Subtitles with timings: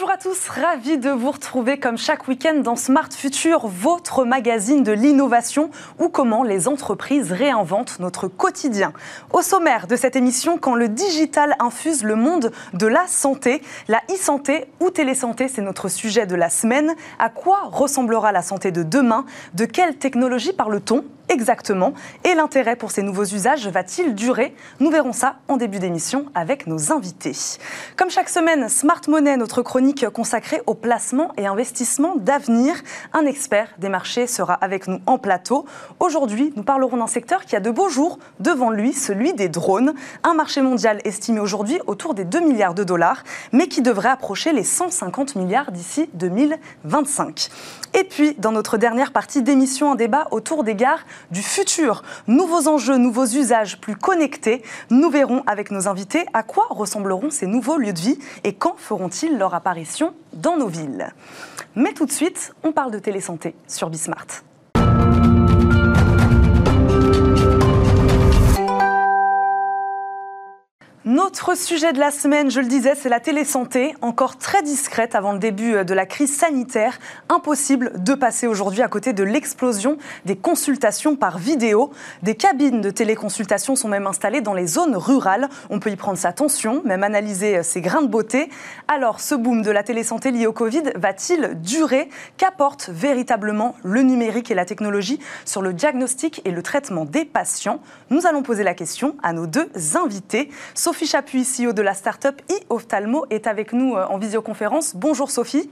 [0.00, 4.82] Bonjour à tous, ravi de vous retrouver comme chaque week-end dans Smart Future, votre magazine
[4.82, 8.94] de l'innovation ou comment les entreprises réinventent notre quotidien.
[9.30, 14.00] Au sommaire de cette émission, quand le digital infuse le monde de la santé, la
[14.10, 16.94] e-santé ou télésanté, c'est notre sujet de la semaine.
[17.18, 19.26] À quoi ressemblera la santé de demain?
[19.52, 21.04] De quelle technologie parle-t-on?
[21.30, 21.94] Exactement
[22.24, 24.54] Et l'intérêt pour ces nouveaux usages va-t-il durer?
[24.80, 27.32] Nous verrons ça en début d'émission avec nos invités.
[27.96, 32.74] Comme chaque semaine, Smart Money, notre chronique consacrée au placement et investissement d'avenir.
[33.12, 35.64] Un expert des marchés sera avec nous en plateau.
[36.00, 39.94] Aujourd'hui, nous parlerons d'un secteur qui a de beaux jours devant lui, celui des drones.
[40.24, 44.52] Un marché mondial estimé aujourd'hui autour des 2 milliards de dollars, mais qui devrait approcher
[44.52, 47.50] les 150 milliards d'ici 2025.
[47.94, 52.02] Et puis, dans notre dernière partie d'émission, un débat autour des gares du futur.
[52.28, 54.62] Nouveaux enjeux, nouveaux usages plus connectés.
[54.90, 58.74] Nous verrons avec nos invités à quoi ressembleront ces nouveaux lieux de vie et quand
[58.76, 61.12] feront-ils leur apparition dans nos villes.
[61.74, 64.49] Mais tout de suite, on parle de télésanté sur Bismart.
[71.06, 75.32] Notre sujet de la semaine, je le disais, c'est la télésanté, encore très discrète avant
[75.32, 76.98] le début de la crise sanitaire.
[77.30, 81.90] Impossible de passer aujourd'hui à côté de l'explosion des consultations par vidéo.
[82.22, 85.48] Des cabines de téléconsultation sont même installées dans les zones rurales.
[85.70, 88.50] On peut y prendre sa tension, même analyser ses grains de beauté.
[88.86, 92.10] Alors, ce boom de la télésanté lié au Covid va-t-il durer?
[92.36, 97.80] Qu'apporte véritablement le numérique et la technologie sur le diagnostic et le traitement des patients?
[98.10, 100.50] Nous allons poser la question à nos deux invités.
[100.92, 104.94] Chapuis, CEO de la start-up e-Ophthalmo, est avec nous euh, en visioconférence.
[104.94, 105.70] Bonjour Sophie.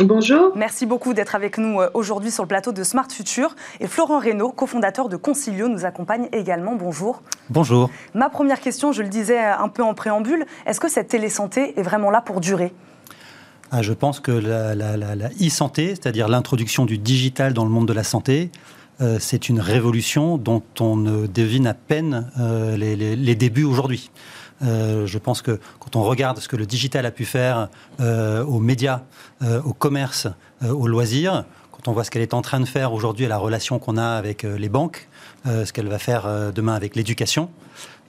[0.00, 0.52] Bonjour.
[0.54, 3.56] Merci beaucoup d'être avec nous euh, aujourd'hui sur le plateau de Smart Future.
[3.80, 6.76] Et Florent Reynaud, cofondateur de Concilio, nous accompagne également.
[6.76, 7.22] Bonjour.
[7.50, 7.90] Bonjour.
[8.14, 11.82] Ma première question, je le disais un peu en préambule, est-ce que cette télésanté est
[11.82, 12.72] vraiment là pour durer?
[13.70, 14.74] Ah, je pense que la,
[15.40, 18.50] e-santé, c'est-à-dire l'introduction du digital dans le monde de la santé,
[19.00, 24.10] euh, c'est une révolution dont on ne devine à peine euh, les, débuts aujourd'hui.
[24.62, 27.68] Euh, je pense que quand on regarde ce que le digital a pu faire
[28.00, 29.02] aux médias,
[29.64, 30.26] au commerce,
[30.62, 33.38] aux loisirs, quand on voit ce qu'elle est en train de faire aujourd'hui et la
[33.38, 35.08] relation qu'on a avec les banques,
[35.44, 37.50] ce qu'elle va faire demain avec l'éducation,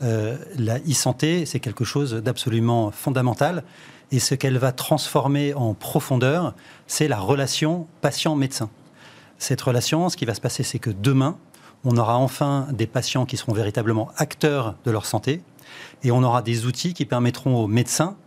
[0.02, 3.64] la e-santé, c'est quelque chose d'absolument fondamental.
[4.12, 6.56] Et ce qu'elle va transformer en profondeur,
[6.88, 8.72] c'est la relation patient-médecin
[9.40, 11.38] cette relation, ce qui va se passer, c'est que demain,
[11.86, 15.42] on aura enfin des patients qui seront véritablement acteurs de leur santé
[16.04, 18.18] et on aura des outils qui permettront aux médecins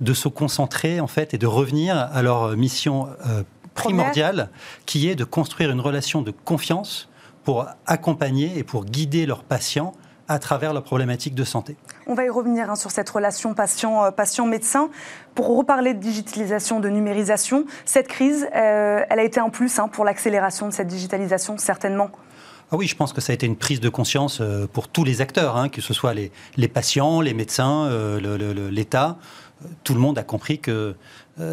[0.00, 3.42] de se concentrer en fait et de revenir à leur mission euh,
[3.74, 4.50] primordiale
[4.86, 7.08] qui est de construire une relation de confiance
[7.44, 9.94] pour accompagner et pour guider leurs patients
[10.28, 11.76] à travers leurs problématiques de santé.
[12.12, 14.90] On va y revenir hein, sur cette relation euh, patient-médecin.
[15.34, 19.88] pour reparler de digitalisation, de numérisation, cette crise, euh, elle a été un plus hein,
[19.88, 22.10] pour l'accélération de cette digitalisation, certainement.
[22.70, 25.04] Ah oui, je pense que ça a été une prise de conscience euh, pour tous
[25.04, 27.88] les acteurs, hein, que ce soit les, patients, les médecins,
[28.70, 29.16] l'État.
[29.82, 30.94] Tout le monde a compris que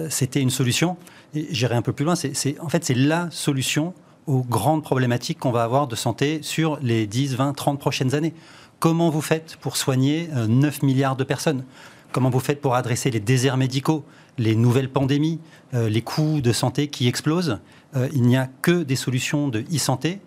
[0.09, 0.97] c'était une solution.
[1.33, 2.15] J'irai un peu plus loin.
[2.59, 3.93] En fait, c'est la solution
[4.27, 8.33] aux grandes problématiques qu'on va avoir de santé sur les 10, 20, 30 prochaines années.
[8.79, 11.65] Comment vous faites pour soigner 9 euh, milliards de personnes?
[12.13, 14.05] Comment vous faites pour adresser les déserts médicaux,
[14.37, 15.41] les nouvelles pandémies,
[15.73, 17.59] euh, les coûts de santé qui explosent?
[17.97, 20.21] Euh, Il n'y a que des solutions de e-santé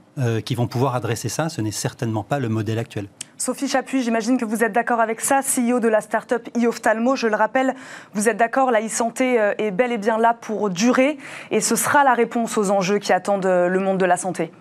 [0.45, 1.49] qui vont pouvoir adresser ça.
[1.49, 3.07] Ce n'est certainement pas le modèle actuel.
[3.39, 7.17] Sophie Chapuis, j'imagine que vous êtes d'accord avec ça, CEO de la start-up e-Ophthalmo.
[7.17, 7.75] Je le rappelle,
[8.13, 11.17] vous êtes d'accord, la e-santé est bel et bien là pour durer
[11.51, 14.53] et ce sera la réponse aux enjeux qui attendent le monde de la santé.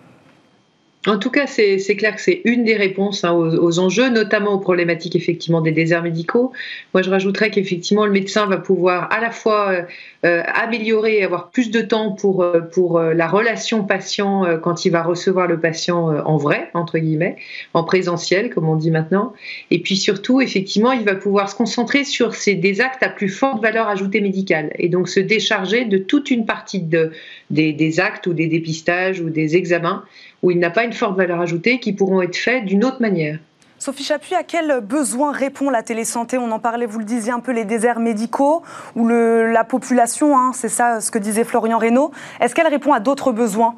[1.08, 4.60] En tout cas, c'est clair que c'est une des réponses hein, aux, enjeux, notamment aux
[4.60, 6.52] problématiques effectivement des déserts médicaux.
[6.94, 9.82] Moi, je rajouterais qu'effectivement, le médecin va pouvoir à la fois euh,
[10.24, 14.90] euh, améliorer et avoir plus de temps pour, euh, pour la relation patient quand il
[14.90, 17.34] va recevoir le patient en vrai, entre guillemets,
[17.74, 19.32] en présentiel, comme on dit maintenant.
[19.72, 23.28] Et puis surtout, effectivement, il va pouvoir se concentrer sur ces, des actes à plus
[23.28, 27.10] forte valeur ajoutée médicale et donc se décharger de toute une partie de,
[27.50, 30.04] des, des actes ou des dépistages ou des examens
[30.42, 33.38] où il n'a pas une forte valeur ajoutée qui pourront être faits d'une autre manière.
[33.78, 36.38] Sophie Chapuis, à quel besoin répond la télésanté?
[36.38, 38.62] On en parlait, vous le disiez un peu, les déserts médicaux
[38.94, 42.12] ou la population, hein, c'est ça ce que disait Florian Reynaud.
[42.40, 43.74] Est-ce qu'elle répond à d'autres besoins?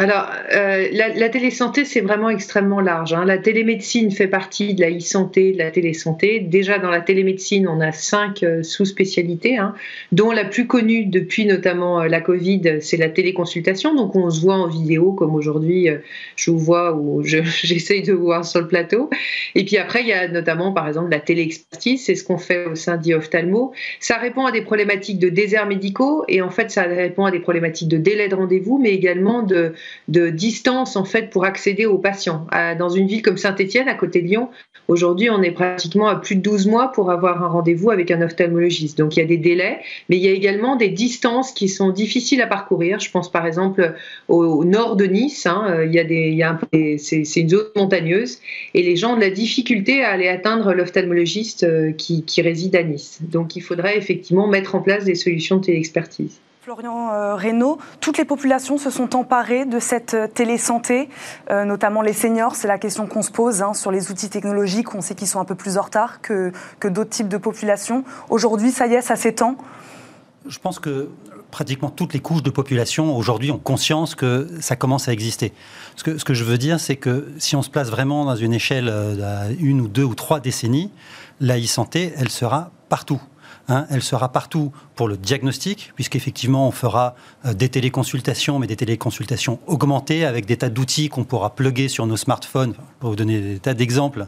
[0.00, 3.12] Alors, euh, la, télésanté, c'est vraiment extrêmement large.
[3.14, 3.24] Hein.
[3.24, 6.38] La télémédecine fait partie de la e-santé, de la télésanté.
[6.38, 9.74] Déjà, dans la télémédecine, on a cinq euh, sous-spécialités, hein,
[10.12, 13.92] dont la plus connue depuis notamment euh, la Covid, c'est la téléconsultation.
[13.96, 15.88] Donc, on se voit en vidéo, comme aujourd'hui,
[16.36, 19.10] je vous vois ou j'essaye de vous voir sur le plateau.
[19.56, 22.04] Et puis après, il y a notamment, par exemple, la téléexpertise.
[22.04, 23.72] C'est ce qu'on fait au sein d'IOphtalmo.
[23.98, 27.40] Ça répond à des problématiques de déserts médicaux et en fait, ça répond à des
[27.40, 29.72] problématiques de délai de rendez-vous, mais également de
[30.08, 32.46] de distance en fait pour accéder aux patients.
[32.78, 34.48] Dans une ville comme Saint-Étienne, à côté de Lyon,
[34.88, 38.22] aujourd'hui, on est pratiquement à plus de 12 mois pour avoir un rendez-vous avec un
[38.22, 38.98] ophtalmologiste.
[38.98, 41.90] Donc il y a des délais, mais il y a également des distances qui sont
[41.90, 43.00] difficiles à parcourir.
[43.00, 43.94] Je pense par exemple
[44.28, 48.40] au, nord de Nice, hein, il y a des, c'est, une zone montagneuse,
[48.74, 52.76] et les gens ont de la difficulté à aller atteindre l'ophtalmologiste euh, qui, qui réside
[52.76, 53.18] à Nice.
[53.22, 56.40] Donc il faudrait effectivement mettre en place des solutions de téléexpertise.
[56.68, 61.08] Florian euh, Reynaud, toutes les populations se sont emparées de cette euh, télésanté,
[61.48, 62.56] euh, notamment les seniors.
[62.56, 64.94] C'est la question qu'on se pose hein, sur les outils technologiques.
[64.94, 68.04] On sait qu'ils sont un peu plus en retard que, que d'autres types de populations.
[68.28, 69.56] Aujourd'hui, ça y est, ça s'étend
[70.46, 71.08] Je pense que
[71.50, 75.54] pratiquement toutes les couches de population aujourd'hui ont conscience que ça commence à exister.
[75.96, 78.92] Ce que, je veux dire, c'est que si on se place vraiment dans une échelle
[79.56, 80.92] d'une ou deux ou trois décennies,
[81.40, 83.22] la e-santé, elle sera partout.
[83.70, 87.14] Hein, elle sera partout pour le diagnostic, puisqu'effectivement, on fera
[87.46, 92.04] euh, des téléconsultations, mais des téléconsultations augmentées avec des tas d'outils qu'on pourra plugger sur
[92.08, 94.26] nos smartphones, pour vous donner des tas d'exemples.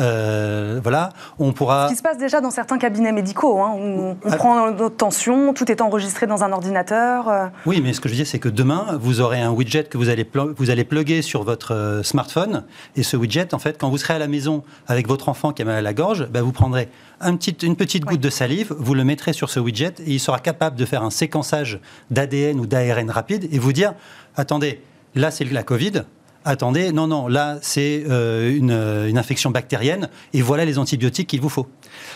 [0.00, 1.86] Euh, voilà, on pourra.
[1.86, 4.36] Ce qui se passe déjà dans certains cabinets médicaux, hein, on, on ah.
[4.36, 7.28] prend notre tension, tout est enregistré dans un ordinateur.
[7.28, 7.46] Euh.
[7.64, 9.98] Oui, mais ce que je veux dire, c'est que demain, vous aurez un widget que
[9.98, 12.64] vous allez, vous allez plugger sur votre smartphone,
[12.96, 15.62] et ce widget, en fait, quand vous serez à la maison avec votre enfant qui
[15.62, 16.88] a mal à la gorge, bah, vous prendrez
[17.22, 17.38] une
[17.76, 20.84] petite goutte de salive, vous le mettrez sur ce widget et il sera capable de
[20.84, 23.94] faire un séquençage d'ADN ou d'ARN rapide et vous dire
[24.36, 24.80] attendez,
[25.14, 26.04] là c'est la Covid.
[26.44, 31.50] Attendez, non, non, là c'est euh, une, infection bactérienne et voilà les antibiotiques qu'il vous
[31.50, 31.66] faut.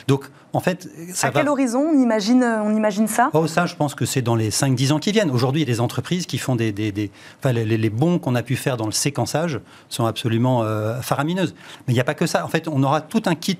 [0.08, 0.24] Donc,
[0.54, 3.30] en fait, ça à quel horizon on imagine, on imagine ça?
[3.34, 5.30] Oh, ça, je pense que c'est dans les 5-10 ans qui viennent.
[5.30, 8.42] Aujourd'hui, il y a des entreprises qui font des, des, enfin, les, bons qu'on a
[8.42, 11.54] pu faire dans le séquençage sont absolument euh, faramineuses.
[11.86, 12.44] Mais il n'y a pas que ça.
[12.44, 13.58] En fait, on aura tout un kit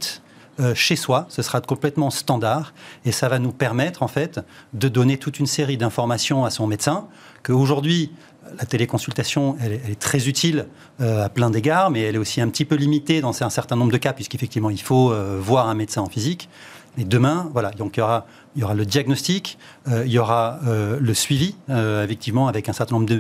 [0.61, 4.41] euh, chez soi, ce sera complètement standard et ça va nous permettre en fait
[4.75, 7.09] de donner toute une série d'informations à son médecin
[7.43, 8.13] qu'aujourd'hui
[8.59, 10.67] la téléconsultation, elle est, très utile
[11.01, 13.77] euh, à plein d'égards, mais elle est aussi un petit peu limitée dans un certain
[13.77, 16.49] nombre de cas, puisqu'effectivement, il faut euh, voir un médecin en physique.
[16.99, 18.27] Et demain, voilà, il y aura,
[18.75, 23.11] le diagnostic, il y aura le suivi, effectivement, avec un certain nombre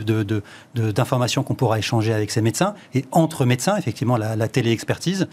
[0.74, 2.74] d'informations qu'on pourra échanger avec ces médecins.
[2.94, 5.28] Et entre médecins, effectivement, la, la télé-expertise.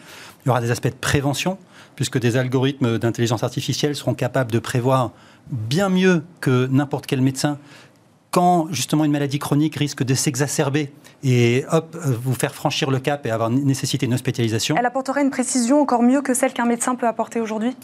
[0.46, 1.58] Il y aura des aspects de prévention
[1.98, 5.12] puisque des algorithmes d'intelligence artificielle seront capables de prévoir
[5.50, 7.58] bien mieux que n'importe quel médecin
[8.32, 10.94] quand justement une maladie chronique risque de s'exacerber
[11.24, 14.76] et hop, vous faire franchir le cap et avoir nécessité une hospitalisation.
[14.78, 17.76] Elle apporterait une précision encore mieux que celle qu'un médecin peut apporter aujourd'hui?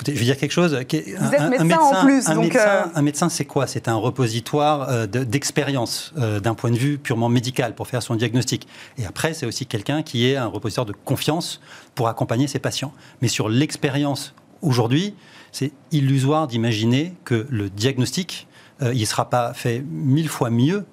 [0.00, 0.72] Écoutez, je vais dire quelque chose.
[0.72, 2.26] Vous êtes médecin, en plus.
[2.26, 3.66] Un, médecin, euh, un médecin, c'est quoi?
[3.66, 8.14] C'est un repositoire euh, d'expérience euh, d'un point de vue purement médical pour faire son
[8.14, 8.66] diagnostic.
[8.96, 11.60] Et après, c'est aussi quelqu'un qui est un repositoire de confiance
[11.94, 12.94] pour accompagner ses patients.
[13.20, 14.32] Mais sur l'expérience
[14.62, 15.12] aujourd'hui,
[15.52, 18.48] c'est illusoire d'imaginer que le diagnostic,
[18.80, 20.86] il ne sera pas fait mille fois mieux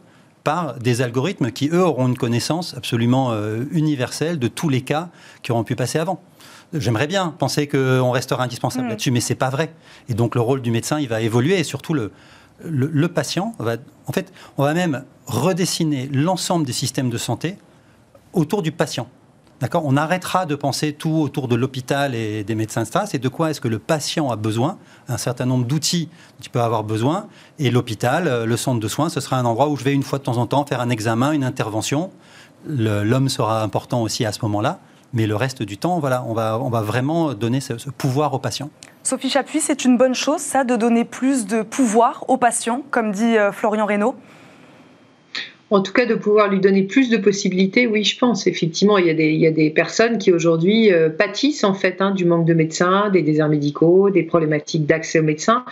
[0.43, 3.33] par des algorithmes qui, eux, auront une connaissance absolument
[3.71, 5.07] universelle de tous les cas
[5.43, 6.21] qui auront pu passer avant.
[6.73, 8.89] J'aimerais bien penser qu'on restera indispensable mm.
[8.89, 9.73] là-dessus, mais c'est pas vrai.
[10.09, 12.11] Et donc le rôle du médecin, il va évoluer et surtout le,
[12.63, 13.77] le, patient va.
[14.05, 17.57] En fait, on va même redessiner l'ensemble des systèmes de santé
[18.33, 19.07] autour du patient.
[19.59, 19.83] D'accord?
[19.85, 23.05] On arrêtera de penser tout autour de l'hôpital et des médecins, etc.
[23.07, 24.77] C'est de quoi est-ce que le patient a besoin,
[25.07, 27.27] un certain nombre d'outils dont il peut avoir besoin.
[27.57, 30.19] Et l'hôpital, le centre de soins, ce sera un endroit où je vais une fois
[30.19, 32.11] de temps en temps faire un examen, une intervention.
[32.67, 34.79] L'homme sera important aussi à ce moment-là.
[35.13, 38.39] Mais le reste du temps, voilà, on va, on va vraiment donner ce, pouvoir aux
[38.39, 38.69] patients.
[39.03, 43.11] Sophie Chapuis, c'est une bonne chose, ça, de donner plus de pouvoir aux patients, comme
[43.11, 44.15] dit euh, Florian Reynaud
[45.69, 48.47] en tout cas, de pouvoir lui donner plus de possibilités, oui, je pense.
[48.47, 51.73] Effectivement, il y a des, il y a des personnes qui aujourd'hui euh, pâtissent en
[51.73, 55.65] fait hein, du manque de médecins, des déserts médicaux, des problématiques d'accès aux médecins,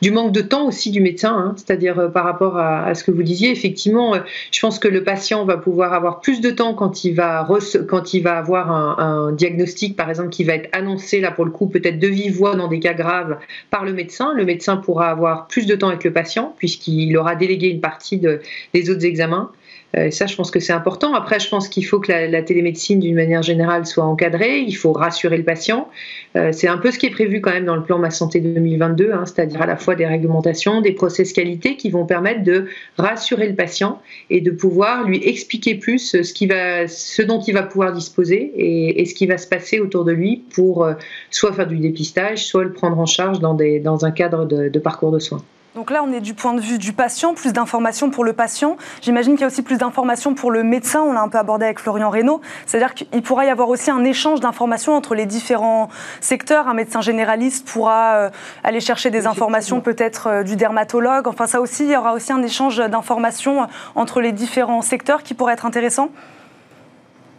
[0.00, 1.36] du manque de temps aussi du médecin.
[1.36, 4.88] Hein, C'est-à-dire euh, par rapport à, ce que vous disiez, effectivement, euh, je pense que
[4.88, 7.46] le patient va pouvoir avoir plus de temps quand il va
[7.88, 11.50] quand il va avoir un, diagnostic, par exemple, qui va être annoncé là pour le
[11.50, 13.36] coup peut-être de vive voix dans des cas graves
[13.70, 14.32] par le médecin.
[14.34, 18.16] Le médecin pourra avoir plus de temps avec le patient puisqu'il aura délégué une partie
[18.16, 18.40] de,
[18.72, 19.41] des autres examens
[19.96, 21.14] Euh, ça, je pense que c'est important.
[21.14, 24.60] Après, je pense qu'il faut que la, télémédecine, d'une manière générale, soit encadrée.
[24.60, 25.88] Il faut rassurer le patient.
[26.36, 28.40] Euh, c'est un peu ce qui est prévu quand même dans le plan Ma Santé
[28.40, 32.66] 2022, hein, c'est-à-dire à la fois des réglementations, des process qualité qui vont permettre de
[32.96, 37.54] rassurer le patient et de pouvoir lui expliquer plus ce, qui va, ce dont il
[37.54, 40.94] va pouvoir disposer et, ce qui va se passer autour de lui pour euh,
[41.30, 45.18] soit faire du dépistage, soit le prendre en charge dans un cadre de parcours de
[45.18, 45.42] soins.
[45.74, 48.76] Donc là, on est du point de vue du patient, plus d'informations pour le patient.
[49.00, 51.00] J'imagine qu'il y a aussi plus d'informations pour le médecin.
[51.00, 52.42] On l'a un peu abordé avec Florian Reynaud.
[52.66, 55.88] C'est-à-dire qu'il pourra y avoir aussi un échange d'informations entre les différents
[56.20, 56.68] secteurs.
[56.68, 58.30] Un médecin généraliste pourra euh,
[58.64, 61.26] aller chercher des informations peut-être euh, du dermatologue.
[61.26, 65.32] Enfin, ça aussi, il y aura aussi un échange d'informations entre les différents secteurs qui
[65.32, 66.10] pourrait être intéressant.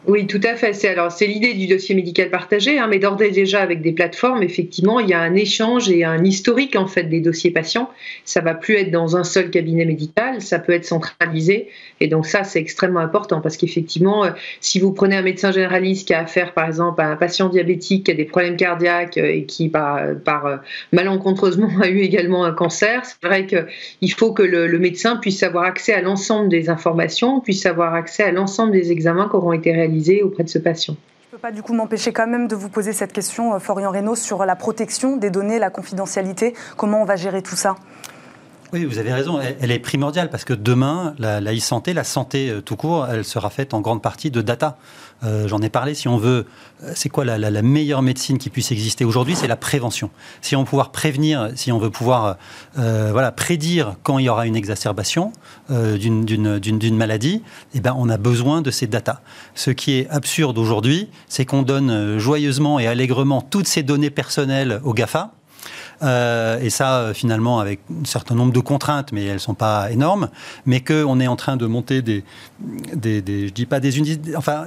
[0.06, 0.74] Oui, tout à fait.
[0.74, 3.94] C'est alors c'est l'idée du dossier médical partagé, hein, mais d'ores et déjà avec des
[3.94, 7.90] plateformes, effectivement, il y a un échange et un historique en fait des dossiers patients.
[8.26, 11.70] Ça va plus être dans un seul cabinet médical, ça peut être centralisé,
[12.04, 16.08] et donc ça c'est extrêmement important parce qu'effectivement, euh, si vous prenez un médecin généraliste
[16.08, 19.34] qui a affaire par exemple à un patient diabétique qui a des problèmes cardiaques euh,
[19.34, 19.96] et qui par,
[20.46, 20.58] euh,
[20.92, 25.42] malencontreusement a eu également un cancer, c'est vrai qu'il faut que le, le médecin puisse
[25.44, 29.54] avoir accès à l'ensemble des informations, puisse avoir accès à l'ensemble des examens qui auront
[29.54, 30.98] été réalisés auprès de ce patient.
[31.32, 33.92] Je ne peux pas du coup m'empêcher quand même de vous poser cette question, Florian
[33.92, 36.54] Reynaud, sur la protection des données, la confidentialité.
[36.78, 37.76] Comment on va gérer tout ça?
[38.74, 39.40] Oui, vous avez raison.
[39.40, 43.52] Elle, est primordiale parce que demain, la, e-santé, la santé euh, tout court, elle sera
[43.52, 44.78] faite en grande partie de data.
[45.24, 45.94] Euh, j'en ai parlé.
[45.94, 46.48] Si on veut,
[46.84, 50.10] euh, c'est quoi la, meilleure médecine qui puisse exister aujourd'hui C'est la prévention.
[50.42, 52.38] Si on veut pouvoir prévenir, si on veut pouvoir
[52.76, 55.32] voilà, prédire quand il y aura une exacerbation
[55.70, 57.44] d'une maladie,
[57.76, 59.22] eh ben, on a besoin de ces data.
[59.54, 64.82] Ce qui est absurde aujourd'hui, c'est qu'on donne joyeusement et allègrement toutes ces données personnelles
[64.84, 65.32] aux GAFA
[66.02, 69.54] euh, et ça, euh, finalement, avec un certain nombre de contraintes, mais elles ne sont
[69.54, 70.30] pas énormes,
[70.66, 72.24] mais qu'on est en train de monter des,
[72.60, 73.22] des,
[73.52, 74.66] dis pas des usines, enfin,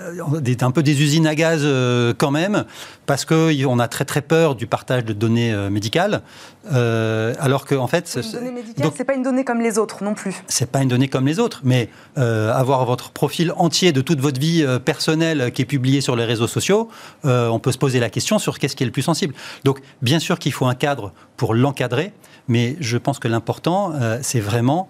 [0.60, 2.64] un peu des usines à gaz euh, quand même,
[3.06, 6.22] parce qu'on a très très peur du partage de données médicales,
[6.68, 8.18] alors qu'en en fait...
[8.22, 10.42] Une donnée médicale, c'est pas une donnée comme les autres non plus.
[10.48, 14.40] C'est pas une donnée comme les autres, mais avoir votre profil entier de toute votre
[14.40, 16.88] vie personnelle qui est publié sur les réseaux sociaux,
[17.24, 19.34] on peut se poser la question sur qu'est-ce qui est le plus sensible.
[19.64, 22.12] Donc, bien sûr qu'il faut un cadre pour l'encadrer,
[22.48, 24.88] mais je pense que l'important, euh, c'est vraiment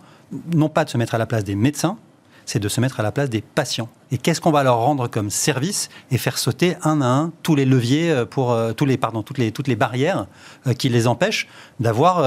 [0.55, 1.97] non pas de se mettre à la place des médecins,
[2.47, 3.89] c'est de se mettre à la place des patients.
[4.11, 7.55] Et qu'est-ce qu'on va leur rendre comme service et faire sauter un à un tous
[7.55, 10.27] les leviers euh, pour euh, pardon toutes les barrières
[10.79, 11.49] qui les empêchent
[11.81, 12.25] d'avoir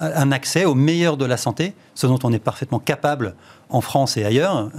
[0.00, 3.34] un accès au meilleur de la santé, ce dont on est parfaitement capable
[3.68, 4.70] en France et ailleurs,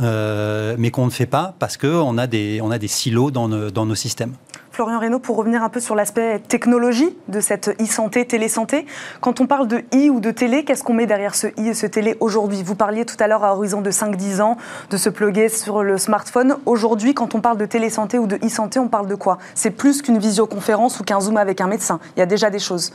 [0.78, 4.34] mais qu'on ne fait pas parce qu'on a des silos dans nos systèmes.
[4.72, 8.86] Florian Reynaud, pour revenir un peu sur l'aspect technologie de cette e-santé, télésanté.
[9.20, 11.74] Quand on parle de e ou de télé, qu'est-ce qu'on met derrière ce e et
[11.74, 12.63] ce télé aujourd'hui?
[12.63, 14.56] Vous parliez tout à l'heure à horizon de 5-10 ans
[14.90, 16.56] de se plugger sur le smartphone.
[16.66, 19.40] Aujourd'hui, quand on parle de télésanté ou de e-santé, on parle de quoi?
[19.56, 22.00] C'est plus qu'une visioconférence ou qu'un zoom avec un médecin.
[22.16, 22.94] Il y a déjà des choses.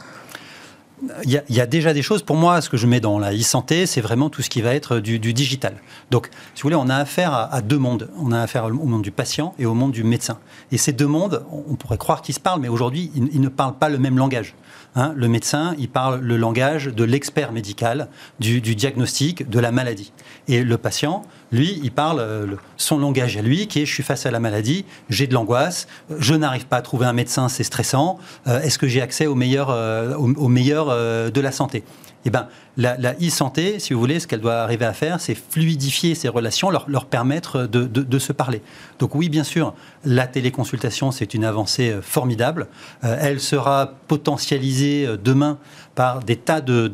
[1.24, 2.22] Il y, a, déjà des choses.
[2.22, 4.74] Pour moi, ce que je mets dans la e-santé, c'est vraiment tout ce qui va
[4.74, 5.74] être du, digital.
[6.10, 8.08] Donc, si vous voulez, on a affaire à, deux mondes.
[8.18, 10.38] On a affaire au monde du patient et au monde du médecin.
[10.72, 13.76] Et ces deux mondes, on pourrait croire qu'ils se parlent, mais aujourd'hui, ils, ne parlent
[13.76, 14.54] pas le même langage.
[14.98, 15.12] Hein.
[15.14, 18.08] le médecin, il parle le langage de l'expert médical,
[18.40, 20.12] du, diagnostic, de la maladie.
[20.48, 21.22] Et le patient,
[21.52, 24.40] lui, il parle euh, son langage à lui, qui est je suis face à la
[24.40, 25.86] maladie, j'ai de l'angoisse,
[26.18, 28.18] je n'arrive pas à trouver un médecin, c'est stressant.
[28.46, 31.84] Euh, est-ce que j'ai accès au meilleur, euh, de la santé?
[32.24, 36.16] Eh ben, la, e-santé, si vous voulez, ce qu'elle doit arriver à faire, c'est fluidifier
[36.16, 38.62] ces relations, leur, permettre de, se parler.
[38.98, 39.74] Donc oui, bien sûr,
[40.04, 42.66] la téléconsultation, c'est une avancée formidable.
[43.02, 45.58] elle sera potentialisée demain
[45.94, 46.88] par des tas de,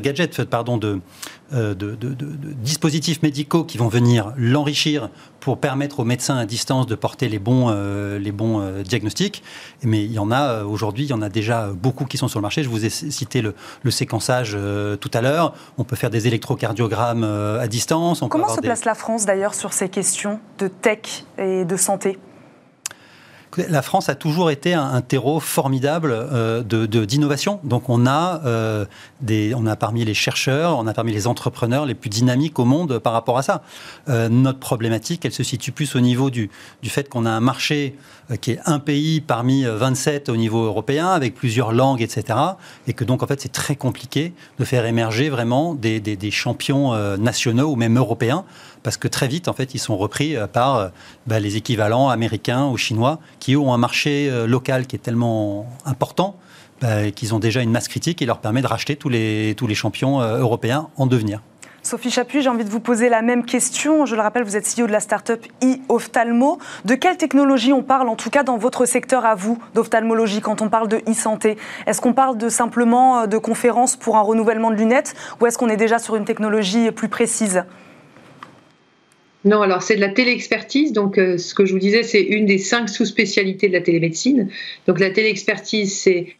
[0.00, 1.00] gadgets, pardon, de,
[2.60, 7.68] dispositifs qui vont venir l'enrichir pour permettre aux médecins à distance de porter les bons,
[7.70, 9.42] euh, les bons euh, diagnostics.
[9.82, 12.40] Mais il y en a aujourd'hui, il y en a déjà beaucoup qui sont sur
[12.40, 12.62] le marché.
[12.62, 14.56] Je vous ai cité le, le séquençage
[15.00, 15.54] tout à l'heure.
[15.78, 18.22] On peut faire des électrocardiogrammes à distance.
[18.28, 22.18] Comment se place la France d'ailleurs sur ces questions de tech et de santé?
[23.56, 27.60] La France a toujours été un, terreau formidable euh, d'innovation.
[27.64, 28.84] Donc on a, euh,
[29.54, 32.98] on a parmi les chercheurs, on a parmi les entrepreneurs les plus dynamiques au monde
[32.98, 33.62] par rapport à ça.
[34.08, 36.50] Euh, notre problématique, elle se situe plus au niveau du
[36.84, 37.96] fait qu'on a un marché
[38.40, 42.38] qui est un pays parmi 27 au niveau européen, avec plusieurs langues, etc.
[42.86, 46.30] Et que donc en fait c'est très compliqué de faire émerger vraiment des, des, des
[46.30, 48.44] champions nationaux ou même européens
[48.82, 50.88] parce que très vite, en fait, ils sont repris euh, par euh,
[51.26, 55.66] bah, les équivalents américains ou chinois qui ont un marché euh, local qui est tellement
[55.84, 56.36] important
[56.80, 59.66] bah, qu'ils ont déjà une masse critique qui leur permet de racheter tous les, tous
[59.66, 61.42] les champions européens en devenir.
[61.82, 64.04] Sophie Chapuis, j'ai envie de vous poser la même question.
[64.04, 66.58] Je le rappelle, vous êtes CEO de la start-up e-Ophthalmo.
[66.84, 70.60] De quelle technologie on parle, en tout cas dans votre secteur à vous, d'ophtalmologie, quand
[70.60, 71.56] on parle de e-santé?
[71.86, 75.56] Est-ce qu'on parle de simplement euh, de conférences pour un renouvellement de lunettes ou est-ce
[75.56, 77.62] qu'on est déjà sur une technologie plus précise?
[79.44, 80.92] Non, alors c'est de la téléexpertise.
[80.92, 84.50] Donc, euh, ce que je vous disais, c'est une des cinq sous-spécialités de la télémédecine.
[84.86, 86.34] Donc, la téléexpertise, c'est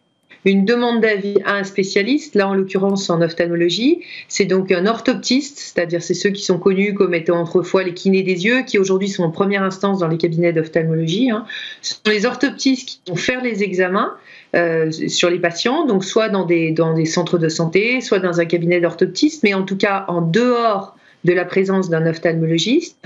[0.45, 4.01] une demande d'avis à un spécialiste, là en l'occurrence en ophtalmologie.
[4.29, 8.23] C'est donc un orthoptiste, c'est-à-dire c'est ceux qui sont connus comme étant autrefois les kinés
[8.23, 11.31] des yeux, qui aujourd'hui sont en première instance dans les cabinets d'ophtalmologie.
[11.31, 11.45] Hein.
[11.83, 14.15] Ce sont les orthoptistes qui vont faire les examens.
[14.57, 18.41] Euh, sur les patients, donc soit dans des, dans des centres de santé, soit dans
[18.41, 22.99] un cabinet d'orthoptiste, mais en tout cas en dehors de la présence d'un ophtalmologiste.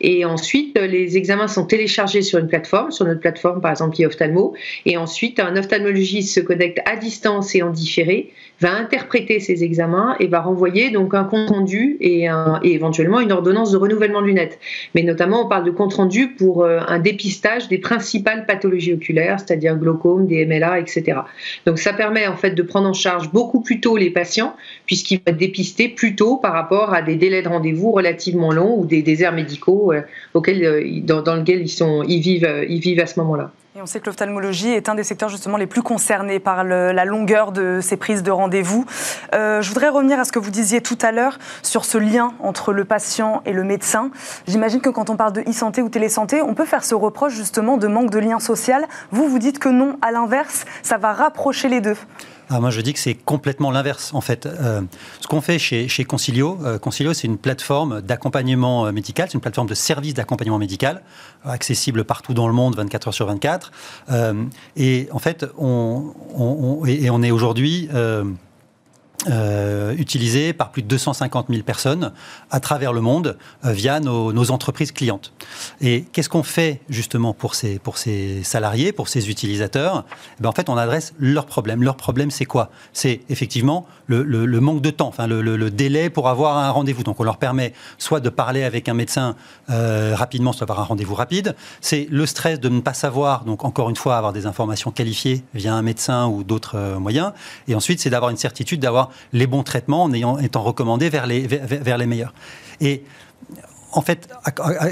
[0.00, 4.54] Et ensuite, les examens sont téléchargés sur une plateforme, sur notre plateforme par exemple e-ophtalmo.
[4.86, 10.14] Et ensuite, un ophtalmologiste se connecte à distance et en différé va interpréter ces examens
[10.20, 12.28] et va renvoyer donc un compte rendu et,
[12.62, 14.58] éventuellement une ordonnance de renouvellement de lunettes.
[14.94, 19.40] Mais notamment, on parle de compte rendu pour euh, un dépistage des principales pathologies oculaires,
[19.40, 21.18] c'est-à-dire glaucome, DMLA, etc.
[21.66, 24.54] Donc ça permet en fait de prendre en charge beaucoup plus tôt les patients
[24.86, 28.78] puisqu'ils vont être dépistés plus tôt par rapport à des délais de rendez-vous relativement longs
[28.78, 30.02] ou des déserts médicaux euh,
[30.34, 33.52] auxquels, euh, dans, dans lesquels ils, sont, ils, vivent, ils vivent à ce moment-là.
[33.74, 37.04] Et on sait que l'ophtalmologie est un des secteurs justement les plus concernés par la
[37.06, 38.84] longueur de ces prises de rendez-vous.
[39.34, 42.34] Euh, je voudrais revenir à ce que vous disiez tout à l'heure sur ce lien
[42.40, 44.10] entre le patient et le médecin.
[44.46, 47.78] J'imagine que quand on parle de e-santé ou télésanté, on peut faire ce reproche justement
[47.78, 48.84] de manque de lien social.
[49.10, 51.96] Vous, vous dites que non, à l'inverse, ça va rapprocher les deux.
[52.54, 54.44] Ah, moi, je dis que c'est complètement l'inverse, en fait.
[54.44, 54.82] Euh,
[55.20, 59.36] ce qu'on fait chez, chez Concilio, euh, Concilio, c'est une plateforme d'accompagnement euh, médical, c'est
[59.36, 61.00] une plateforme de service d'accompagnement médical,
[61.46, 63.72] accessible partout dans le monde, 24 heures sur 24.
[64.76, 66.84] et en fait, on, on,
[67.22, 67.88] est aujourd'hui
[69.30, 72.12] euh, utilisé par plus de 250 000 personnes
[72.50, 75.32] à travers le monde euh, via nos, entreprises clientes.
[75.80, 80.04] Et qu'est-ce qu'on fait justement pour ces, pour ces salariés, pour ces utilisateurs?
[80.38, 81.84] Eh ben, En fait, on adresse leurs problèmes.
[81.84, 82.70] Leur problème, c'est quoi?
[82.92, 87.04] C'est effectivement le, le, manque de temps, enfin le, le, délai pour avoir un rendez-vous.
[87.04, 89.36] Donc, on leur permet soit de parler avec un médecin
[89.70, 91.54] euh, rapidement, soit avoir un rendez-vous rapide.
[91.80, 95.44] C'est le stress de ne pas savoir, donc encore une fois, avoir des informations qualifiées
[95.54, 97.32] via un médecin ou d'autres moyens.
[97.68, 101.26] Et ensuite, c'est d'avoir une certitude d'avoir les bons traitements en ayant, étant recommandés vers
[101.26, 102.34] les, vers, les meilleurs.
[102.80, 103.04] Et
[103.92, 104.28] en fait,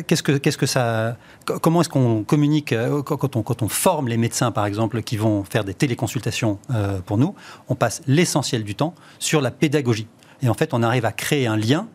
[0.06, 0.22] qu'est-ce
[0.58, 1.16] que, ça,
[1.62, 5.16] comment est-ce qu'on communique euh, quand on, quand on forme les médecins, par exemple, qui
[5.16, 7.34] vont faire des téléconsultations euh, pour nous
[7.68, 10.06] On passe l'essentiel du temps sur la pédagogie.
[10.42, 11.86] Et en fait, on arrive à créer un lien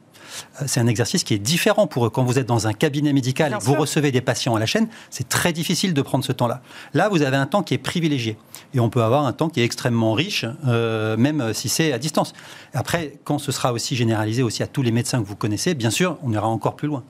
[0.65, 2.09] c'est un exercice qui est différent pour eux.
[2.09, 4.65] Quand vous êtes dans un cabinet médical et que vous recevez des patients à la
[4.65, 6.61] chaîne, c'est très difficile de prendre ce temps-là.
[6.93, 8.37] Là, vous avez un temps qui est privilégié.
[8.73, 11.97] Et on peut avoir un temps qui est extrêmement riche, euh, même si c'est à
[11.97, 12.33] distance.
[12.73, 15.89] Après, quand ce sera aussi généralisé aussi à tous les médecins que vous connaissez, bien
[15.89, 17.03] sûr, on ira encore plus loin.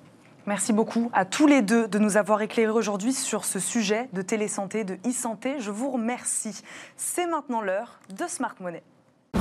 [0.47, 4.21] Merci beaucoup à tous les deux de nous avoir éclairés aujourd'hui sur ce sujet de
[4.21, 5.55] télésanté, de e-santé.
[5.59, 6.61] Je vous remercie.
[6.97, 8.83] C'est maintenant l'heure de Smart Money.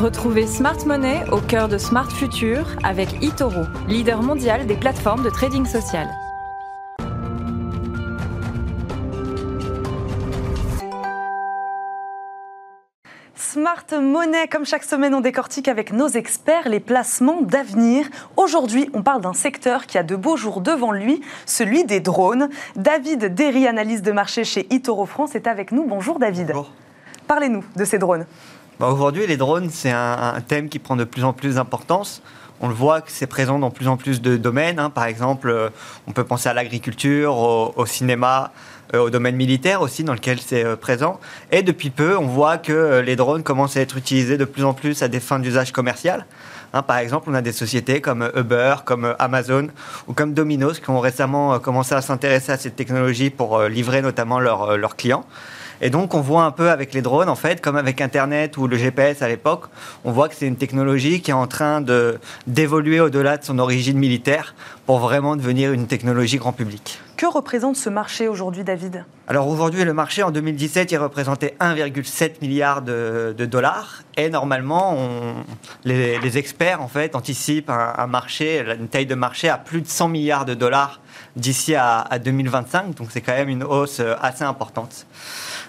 [0.00, 5.30] Retrouvez Smart Money au cœur de Smart Future avec eToro, leader mondial des plateformes de
[5.30, 6.08] trading social.
[13.36, 18.06] Smart Money, comme chaque semaine, on décortique avec nos experts les placements d'avenir.
[18.36, 22.48] Aujourd'hui, on parle d'un secteur qui a de beaux jours devant lui, celui des drones.
[22.74, 25.84] David Derry, analyste de marché chez eToro France, est avec nous.
[25.84, 26.48] Bonjour David.
[26.48, 26.72] Bonjour.
[27.28, 28.26] Parlez-nous de ces drones.
[28.80, 32.22] Bah, aujourd'hui, les drones, c'est un, thème qui prend de plus en plus d'importance.
[32.60, 34.80] On le voit que c'est présent dans plus en plus de domaines.
[34.80, 34.90] Hein.
[34.90, 35.68] Par exemple, euh,
[36.08, 38.52] on peut penser à l'agriculture, au, cinéma,
[38.92, 41.20] euh, au domaine militaire aussi, dans lequel c'est euh, présent.
[41.52, 44.74] Et depuis peu, on voit que les drones commencent à être utilisés de plus en
[44.74, 46.26] plus à des fins d'usage commercial.
[46.72, 49.68] Hein, par exemple, on a des sociétés comme Uber, comme Amazon
[50.08, 54.40] ou comme Domino's qui ont récemment commencé à s'intéresser à cette technologie pour livrer notamment
[54.40, 55.24] leurs clients.
[55.80, 58.66] Et donc, on voit un peu avec les drones, en fait, comme avec Internet ou
[58.66, 59.64] le GPS à l'époque,
[60.04, 63.58] on voit que c'est une technologie qui est en train de, d'évoluer au-delà de son
[63.58, 64.54] origine militaire
[64.86, 67.00] pour vraiment devenir une technologie grand public.
[67.16, 69.04] Que représente ce marché aujourd'hui, David?
[69.28, 74.02] Alors aujourd'hui, le marché en 2017, il représentait 1,7 milliard de, dollars.
[74.16, 74.98] Et normalement,
[75.84, 80.08] les, experts en fait anticipent un, marché, une taille de marché à plus de 100
[80.08, 81.00] milliards de dollars
[81.36, 82.94] d'ici à, à 2025.
[82.94, 85.06] Donc c'est quand même une hausse assez importante.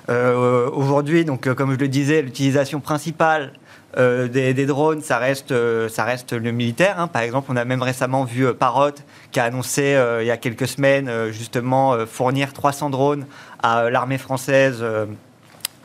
[0.10, 3.54] Euh, aujourd'hui, donc, euh, comme je le disais, l'utilisation principale
[3.98, 5.54] euh, des, drones, ça reste,
[5.90, 7.00] ça reste le militaire.
[7.00, 7.08] Hein.
[7.08, 8.92] Par exemple, on a même récemment vu Parrot
[9.32, 13.26] qui a annoncé il y a quelques semaines justement fournir 300 drones
[13.64, 14.84] à l'armée française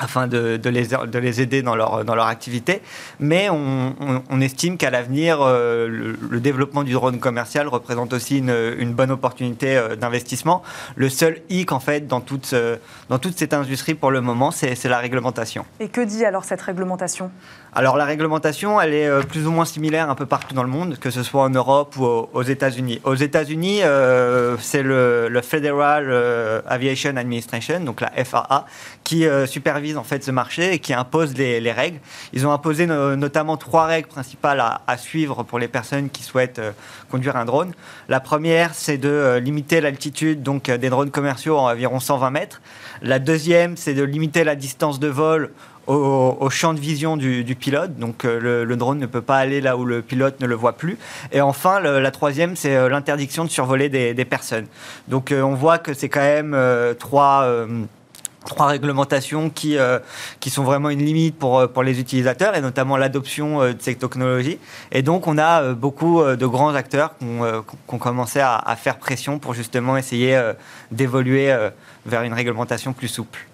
[0.01, 2.81] afin de, les, de, les, aider dans leur, dans leur activité.
[3.21, 8.95] Mais on, estime qu'à l'avenir, euh, le, développement du drone commercial représente aussi une, une
[8.95, 10.63] bonne opportunité euh, d'investissement.
[10.97, 12.55] Le seul hic, en fait, dans toute,
[13.11, 15.67] dans toute cette industrie pour le moment, c'est la réglementation.
[15.79, 17.31] Et que dit alors cette réglementation?
[17.73, 20.69] Alors la réglementation, elle est euh, plus ou moins similaire un peu partout dans le
[20.69, 23.01] monde, que ce soit en Europe ou aux États-Unis.
[23.05, 28.67] Aux États-Unis, euh, c'est le, Federal euh, Aviation Administration, donc la FAA,
[29.05, 31.99] qui supervise en fait ce marché et qui impose les, règles.
[32.33, 36.61] Ils ont imposé notamment trois règles principales à, suivre pour les personnes qui souhaitent
[37.11, 37.73] conduire un drone.
[38.09, 42.61] La première, c'est de limiter l'altitude donc des drones commerciaux à environ 120 mètres.
[43.03, 45.51] La deuxième, c'est de limiter la distance de vol
[45.91, 47.97] au, champ de vision du, pilote.
[47.97, 50.75] Donc euh, le, drone ne peut pas aller là où le pilote ne le voit
[50.75, 50.99] plus.
[51.33, 54.67] Et enfin, la troisième, c'est euh, l'interdiction de survoler des, personnes.
[55.09, 56.57] Donc euh, on voit que c'est quand même
[56.99, 57.47] trois
[58.59, 59.77] réglementations qui,
[60.39, 64.59] qui sont vraiment une limite pour, pour les utilisateurs et notamment l'adoption de ces technologies.
[64.93, 69.55] Et donc on a beaucoup de grands acteurs qui ont, commencé à, faire pression pour
[69.55, 70.41] justement essayer
[70.91, 71.55] d'évoluer
[72.07, 73.50] vers une réglementation plus souple.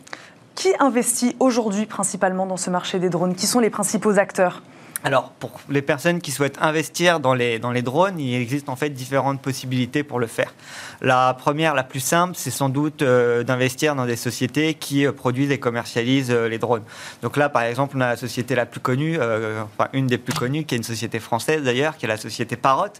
[0.57, 3.35] Qui investit aujourd'hui principalement dans ce marché des drones?
[3.35, 4.62] Qui sont les principaux acteurs?
[5.05, 8.75] Alors, pour les personnes qui souhaitent investir dans les, dans les drones, il existe en
[8.75, 10.55] fait différentes possibilités pour le faire.
[11.03, 15.12] La première, la plus simple, c'est sans doute euh, d'investir dans des sociétés qui euh,
[15.12, 16.83] produisent et commercialisent euh, les drones.
[17.23, 20.33] Donc là, par exemple, on a la société la plus connue, enfin une des plus
[20.33, 22.95] connues, qui est une société française d'ailleurs, qui est la société Parrot.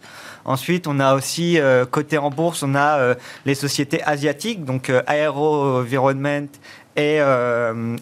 [0.45, 1.59] Ensuite, on a aussi,
[1.91, 3.15] côté en bourse, on a
[3.47, 6.47] les sociétés asiatiques, donc Aero Environment
[6.97, 7.97] et euh,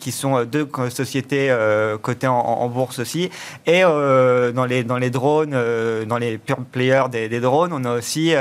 [0.00, 3.30] qui sont euh, deux sociétés euh, cotées en, bourse aussi.
[3.66, 5.56] Et euh, dans, les, dans les drones,
[6.06, 8.34] dans les pure players des, des, drones, on a aussi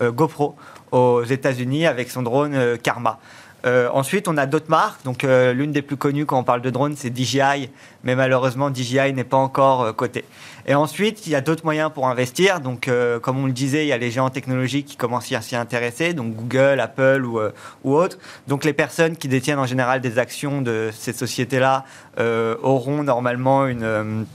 [0.00, 0.54] GoPro
[0.92, 3.18] aux États-Unis avec son drone Karma.
[3.66, 5.02] Euh, ensuite, on a d'autres marques.
[5.04, 7.70] Donc, euh, l'une des plus connues quand on parle de drone, c'est DJI,
[8.04, 10.24] mais malheureusement, DJI n'est pas encore euh, coté.
[10.66, 12.60] Et ensuite, il y a d'autres moyens pour investir.
[12.60, 12.90] Donc,
[13.22, 16.12] comme on le disait, il y a les géants technologiques qui commencent à s'y intéresser,
[16.12, 17.38] donc Google, Apple ou,
[17.84, 18.18] ou autres.
[18.48, 21.84] Donc, les personnes qui détiennent en général des actions de ces sociétés-là
[22.18, 24.26] auront normalement une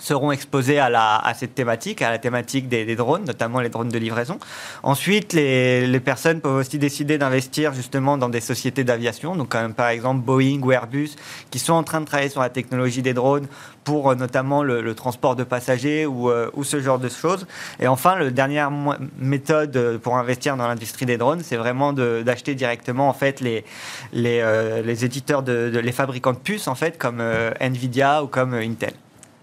[0.00, 4.38] seront exposés à, cette thématique, à la thématique des, drones, notamment les drones de livraison.
[4.82, 9.88] Ensuite, les, personnes peuvent aussi décider d'investir justement dans des sociétés d'aviation, donc comme par
[9.88, 11.10] exemple Boeing ou Airbus,
[11.50, 13.46] qui sont en train de travailler sur la technologie des drones
[13.84, 17.46] pour euh, notamment le, transport de passagers ou, euh, ou, ce genre de choses.
[17.80, 18.70] Et enfin, la dernière
[19.18, 25.04] méthode pour investir dans l'industrie des drones, c'est vraiment d'acheter directement en fait euh, les
[25.04, 27.22] éditeurs, de, les fabricants de puces en fait, comme
[27.60, 28.94] Nvidia ou comme Intel.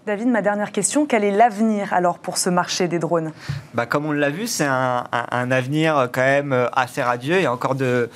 [0.04, 3.30] David, ma dernière question, quel est l'avenir alors pour ce marché des drones?
[3.72, 7.36] Bah, Comme on l'a vu, c'est un, avenir quand même euh, assez radieux.
[7.36, 8.10] Il y a encore de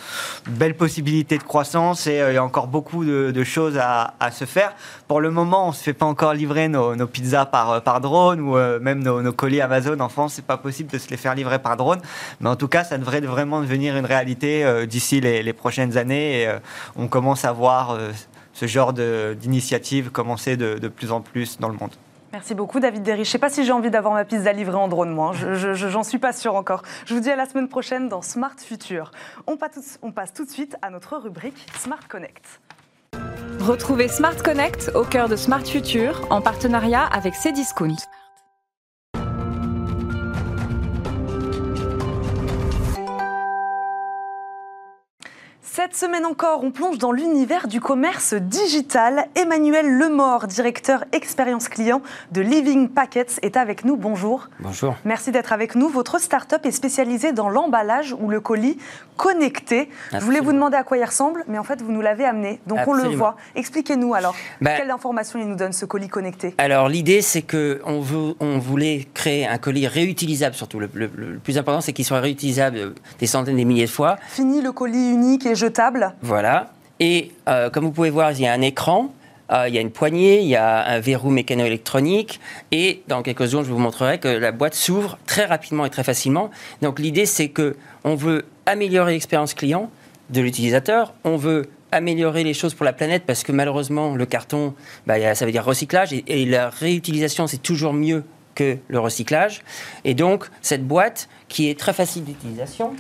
[0.49, 4.47] belles possibilités de croissance et euh, il y a encore beaucoup de, choses à, se
[4.47, 4.75] faire.
[5.07, 8.01] Pour le moment, on ne se fait pas encore livrer nos, pizzas par, euh, par
[8.01, 10.33] drone ou même nos, colis Amazon en France.
[10.35, 12.01] C'est pas possible de se les faire livrer par drone.
[12.41, 16.43] Mais en tout cas, ça devrait vraiment devenir une réalité d'ici les, prochaines années.
[16.43, 16.53] Et
[16.97, 17.97] on commence à voir
[18.57, 21.91] ce genre d'initiative commencer de, de, plus en plus dans le monde.
[22.33, 23.25] Merci beaucoup David Derry.
[23.25, 25.33] Je ne sais pas si j'ai envie d'avoir ma pizza livrée en drone, moi.
[25.33, 26.83] Je j'en suis pas sûre encore.
[27.05, 29.11] Je vous dis à la semaine prochaine dans Smart Future.
[29.47, 32.61] On passe, on passe tout de suite à notre rubrique Smart Connect.
[33.61, 37.97] Retrouvez Smart Connect au cœur de Smart Future en partenariat avec Cdiscount.
[45.87, 49.29] Cette semaine encore, on plonge dans l'univers du commerce digital.
[49.37, 53.97] Emmanuel Lemort, directeur expérience client de Living Packets, est avec nous.
[53.97, 54.49] Bonjour.
[54.59, 54.97] Bonjour.
[55.05, 55.89] Merci d'être avec nous.
[55.89, 58.79] Votre start-up est spécialisée dans l'emballage ou le colis
[59.17, 59.89] connecté.
[60.13, 62.61] Je voulais vous demander à quoi il ressemble, mais en fait, vous nous l'avez amené.
[62.67, 63.37] Donc on le voit.
[63.55, 64.35] Expliquez-nous alors.
[64.61, 66.57] Bah, quelle information il nous donne ce colis connecté?
[66.59, 68.03] Alors l'idée, c'est qu'on
[68.41, 70.81] on voulait créer un colis réutilisable surtout.
[70.81, 74.17] Le, le plus important, c'est qu'il soit réutilisable des centaines, des milliers de fois.
[74.29, 75.67] Fini le colis unique et je
[76.23, 76.71] voilà.
[77.01, 79.13] Et euh, comme vous pouvez voir, il y a un écran.
[79.53, 82.41] Euh, il y a une poignée, il y a un verrou mécano-électronique
[82.73, 86.03] et dans quelques secondes, je vous montrerai que la boîte s'ouvre très rapidement et très
[86.03, 86.51] facilement.
[86.83, 89.89] Donc l'idée, c'est que on veut améliorer l'expérience client
[90.31, 94.75] de l'utilisateur, on veut améliorer les choses pour la planète parce que malheureusement, le carton,
[95.07, 98.25] bah, ça veut dire recyclage et la réutilisation, c'est toujours mieux
[98.57, 99.63] que le recyclage.
[100.05, 102.95] Et donc, cette boîte qui est très facile d'utilisation,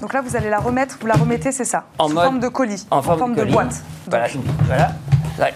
[0.00, 2.86] donc là, vous allez la remettre, vous la remettez, c'est ça En forme de colis,
[2.90, 3.82] en, forme, de, boîte.
[4.06, 4.28] Voilà,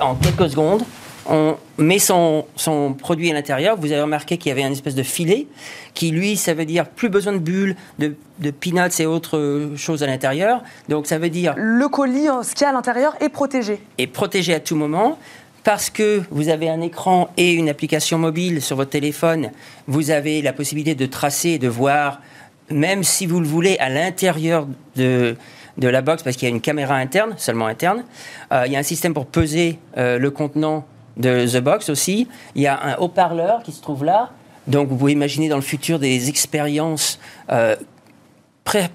[0.01, 0.83] En quelques secondes,
[1.29, 3.77] on met son, son produit à l'intérieur.
[3.77, 5.47] Vous avez remarqué qu'il y avait un espèce de filet
[5.95, 10.03] qui, lui, ça veut dire plus besoin de bulles, de, de peanuts et autres choses
[10.03, 10.63] à l'intérieur.
[10.89, 11.55] Donc ça veut dire...
[11.57, 13.81] Le colis, ce qu'il y a à l'intérieur, est protégé.
[13.99, 15.19] Est protégé à tout moment
[15.65, 19.51] parce que vous avez un écran et une application mobile sur votre téléphone,
[19.87, 22.23] vous avez la possibilité de tracer de voir,
[22.71, 25.37] même si vous le voulez, à l'intérieur de,
[25.79, 28.05] de la box, parce qu'il y a une caméra interne, seulement interne.
[28.53, 30.85] Euh, il y a un système pour peser euh, le contenant
[31.17, 32.29] de The Box aussi.
[32.55, 34.31] Il y a un haut-parleur qui se trouve là.
[34.67, 37.19] Donc vous pouvez imaginer dans le futur des expériences
[37.51, 37.77] euh,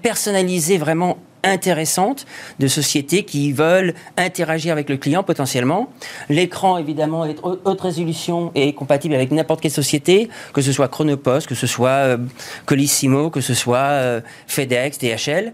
[0.02, 2.26] personnalisées vraiment intéressantes
[2.58, 5.88] de sociétés qui veulent interagir avec le client potentiellement.
[6.28, 11.46] L'écran, évidemment, est haute résolution et compatible avec n'importe quelle société, que ce soit Chronopost,
[11.46, 12.18] que ce soit
[12.66, 15.52] Colissimo, que ce soit FedEx, DHL.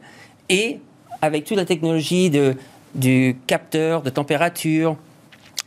[0.49, 0.81] Et
[1.23, 2.57] avec toute la technologie de,
[2.95, 4.97] du capteur de température,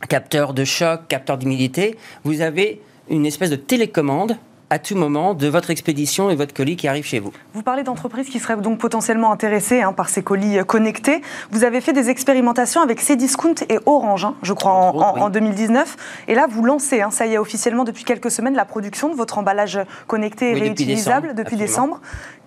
[0.08, 4.36] capteur de choc, capteur d'humidité, vous avez une espèce de télécommande
[4.70, 7.32] à tout moment de votre expédition et votre colis qui arrive chez vous.
[7.52, 11.22] Vous parlez d'entreprises qui seraient donc potentiellement intéressées hein, par ces colis euh, connectés.
[11.50, 15.96] Vous avez fait des expérimentations avec Cdiscount et Orange, hein, je crois, en, 2019.
[16.28, 19.14] Et là, vous lancez, hein, ça y est, officiellement depuis quelques semaines, la production de
[19.14, 22.00] votre emballage connecté et réutilisable depuis décembre.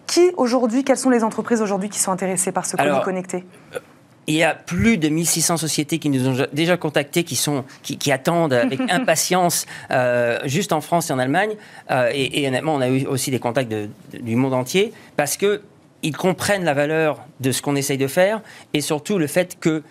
[0.07, 3.45] Qui aujourd'hui, quelles sont les entreprises aujourd'hui qui sont intéressées par ce colis connecté?
[3.75, 3.79] euh,
[4.27, 8.11] il y a plus de 1600 sociétés qui nous ont déjà contactés, qui, sont, qui,
[8.11, 11.55] attendent avec impatience, euh, juste en France et en Allemagne.
[11.91, 13.73] Euh, et, honnêtement, on a eu aussi des contacts
[14.13, 18.41] du monde entier, parce qu'ils comprennent la valeur de ce qu'on essaye de faire,
[18.73, 19.81] et surtout le fait que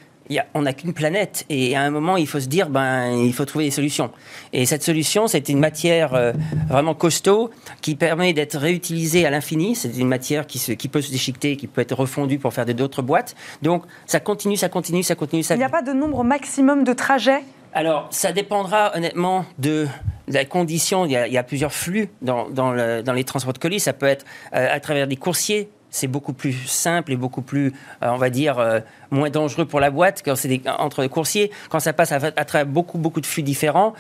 [0.55, 3.45] on n'a qu'une planète et à un moment il faut se dire ben il faut
[3.45, 4.11] trouver des solutions.
[4.53, 6.33] Et cette solution c'est une matière euh,
[6.69, 9.75] vraiment costaud qui permet d'être réutilisée à l'infini.
[9.75, 12.67] C'est une matière qui, se, qui peut se déchiqueter qui peut être refondue pour faire
[12.67, 13.35] d'autres boîtes.
[13.63, 16.85] Donc ça continue ça continue ça continue ça il n'y a pas de nombre maximum
[16.85, 17.43] de trajets?
[17.77, 19.87] Alors, ça dépendra honnêtement de
[20.29, 21.05] la condition.
[21.05, 23.81] Il y a, plusieurs flux dans, dans, les transports de colis.
[23.81, 27.69] Ça peut être euh, à travers des coursiers, c'est beaucoup plus simple et beaucoup plus,
[28.03, 28.81] euh, on va dire, euh,
[29.11, 31.51] moins dangereux pour la boîte quand c'est entre les coursiers.
[31.71, 33.95] Quand ça passe à, à, travers beaucoup, beaucoup de flux différents,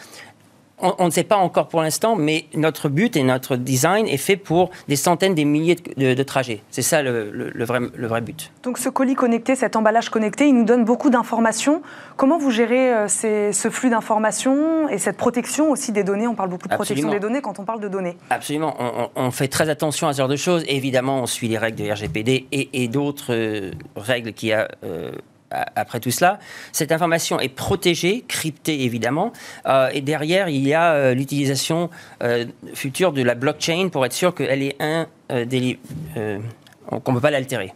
[0.78, 4.36] on, ne sait pas encore pour l'instant, mais notre but et notre design est fait
[4.36, 6.62] pour des centaines, des milliers de, trajets.
[6.70, 8.52] C'est ça le, vrai, le, vrai, but.
[8.62, 11.82] Donc ce colis connecté, cet emballage connecté, il nous donne beaucoup d'informations.
[12.16, 16.26] Comment vous gérez euh, ce flux d'informations et cette protection aussi des données?
[16.26, 18.16] On parle beaucoup de protection des données quand on parle de données.
[18.30, 18.76] Absolument.
[19.14, 20.64] On, fait très attention à ce genre de choses.
[20.68, 24.68] évidemment, on suit les règles de RGPD et, d'autres euh, règles qui a...
[24.84, 25.12] Euh,
[25.50, 26.38] après tout cela.
[26.72, 29.32] Cette information est protégée, cryptée évidemment,
[29.66, 31.90] euh, et derrière il y a euh, l'utilisation
[32.22, 37.30] euh, future de la blockchain pour être sûr qu'elle est un qu'on ne peut pas
[37.30, 37.74] l'altérer.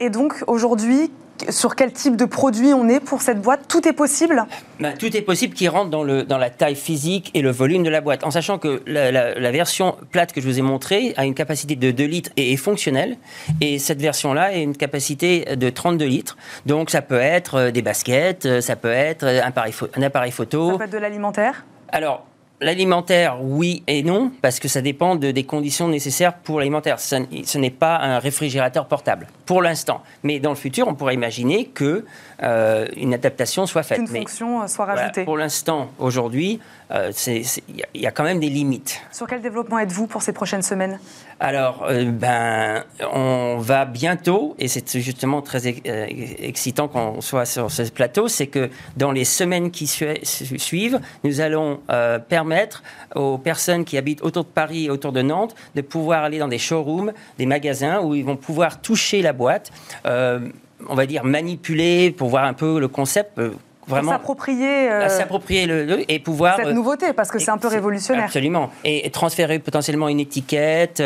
[0.00, 1.10] Et donc aujourd'hui,
[1.48, 4.46] sur quel type de produit on est pour cette boîte Tout est possible
[4.80, 7.82] ben, Tout est possible qui rentre dans, le, dans la taille physique et le volume
[7.82, 8.24] de la boîte.
[8.24, 11.90] En sachant que la, version plate que je vous ai montrée a une capacité de
[11.90, 13.16] 2 litres et est fonctionnelle.
[13.60, 16.36] Et cette version-là a une capacité de 32 litres.
[16.66, 20.32] Donc ça peut être euh, des baskets, euh, ça peut être un appareil, un appareil
[20.32, 20.72] photo.
[20.72, 21.64] Ça peut être de l'alimentaire?
[21.90, 22.24] Alors,
[22.62, 27.00] L'alimentaire, oui et non, parce que ça dépend de, des conditions nécessaires pour l'alimentaire.
[27.00, 30.02] Ce, n'est pas un réfrigérateur portable, pour l'instant.
[30.22, 32.04] Mais dans le futur, on pourrait imaginer que
[32.42, 33.98] euh, une adaptation soit faite.
[33.98, 35.24] Qu'une fonction euh, soit rajoutée.
[35.24, 36.60] pour l'instant, aujourd'hui,
[37.26, 37.42] il
[37.94, 39.00] y, a quand même des limites.
[39.10, 40.98] Sur quel développement êtes-vous pour ces prochaines semaines?
[41.40, 48.28] Alors, ben, on va bientôt, et c'est justement très excitant qu'on soit sur ce plateau,
[48.28, 51.80] c'est que dans les semaines qui suivent, nous allons
[52.28, 52.82] permettre
[53.14, 56.48] aux personnes qui habitent autour de Paris et autour de Nantes de pouvoir aller dans
[56.48, 59.72] des showrooms, des magasins où ils vont pouvoir toucher la boîte
[60.88, 63.38] on va dire, manipuler pour voir un peu le concept.
[63.38, 63.50] Euh,
[63.86, 67.68] vraiment s'approprier euh, s'approprier le, et pouvoir cette euh, nouveauté parce que c'est un peu
[67.68, 68.24] révolutionnaire.
[68.24, 68.70] Absolument.
[68.84, 71.02] Et, transférer potentiellement une étiquette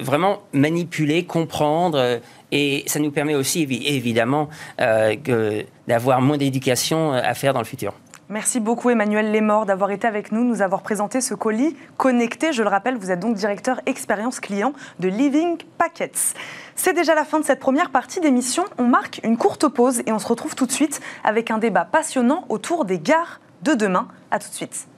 [0.00, 4.48] vraiment manipuler comprendre et ça nous permet aussi évidemment
[5.86, 7.94] d'avoir moins d'éducation à faire dans le futur
[8.30, 12.52] Merci beaucoup Emmanuel Lémort d'avoir été avec nous, nous avoir présenté ce colis connecté.
[12.52, 16.34] Je le rappelle, vous êtes donc directeur expérience client de Living Packets.
[16.74, 18.64] C'est déjà la fin de cette première partie d'émission.
[18.76, 21.86] On marque une courte pause et on se retrouve tout de suite avec un débat
[21.86, 24.08] passionnant autour des gares de demain.
[24.30, 24.88] A tout de suite.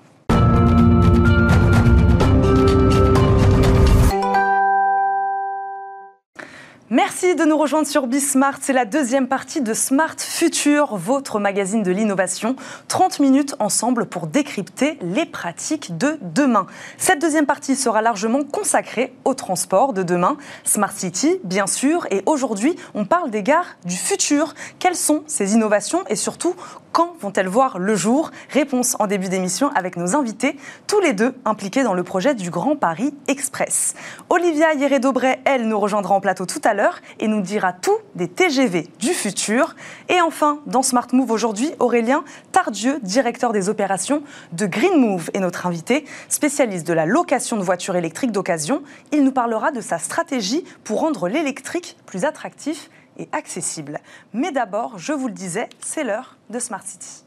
[6.92, 8.58] Merci de nous rejoindre sur Bismart.
[8.60, 12.56] C'est la deuxième partie de Smart Future, votre magazine de l'innovation.
[12.88, 16.66] 30 minutes ensemble pour décrypter les pratiques de demain.
[16.98, 20.36] Cette deuxième partie sera largement consacrée au transport de demain.
[20.64, 22.08] Smart City, bien sûr.
[22.10, 24.54] Et aujourd'hui, on parle des gares du futur.
[24.80, 26.56] Quelles sont ces innovations et surtout,
[26.92, 28.30] quand vont-elles voir le jour?
[28.50, 32.50] Réponse en début d'émission avec nos invités, tous les deux impliqués dans le projet du
[32.50, 33.94] Grand Paris Express.
[34.28, 38.28] Olivia Hieré-Dobret, elle, nous rejoindra en plateau tout à l'heure et nous dira tout des
[38.28, 39.76] TGV du futur.
[40.08, 44.22] Et enfin, dans Smart Move aujourd'hui, Aurélien Tardieu, directeur des opérations
[44.52, 48.82] de Green Move, est notre invité, spécialiste de la location de voitures électriques d'occasion.
[49.12, 54.00] Il nous parlera de sa stratégie pour rendre l'électrique plus attractif et accessible.
[54.32, 57.24] Mais d'abord, je vous le disais, c'est l'heure de Smart City.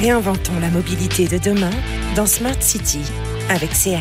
[0.00, 1.70] Réinventons la mobilité de demain
[2.16, 3.02] dans Smart City
[3.48, 4.00] avec SEAT.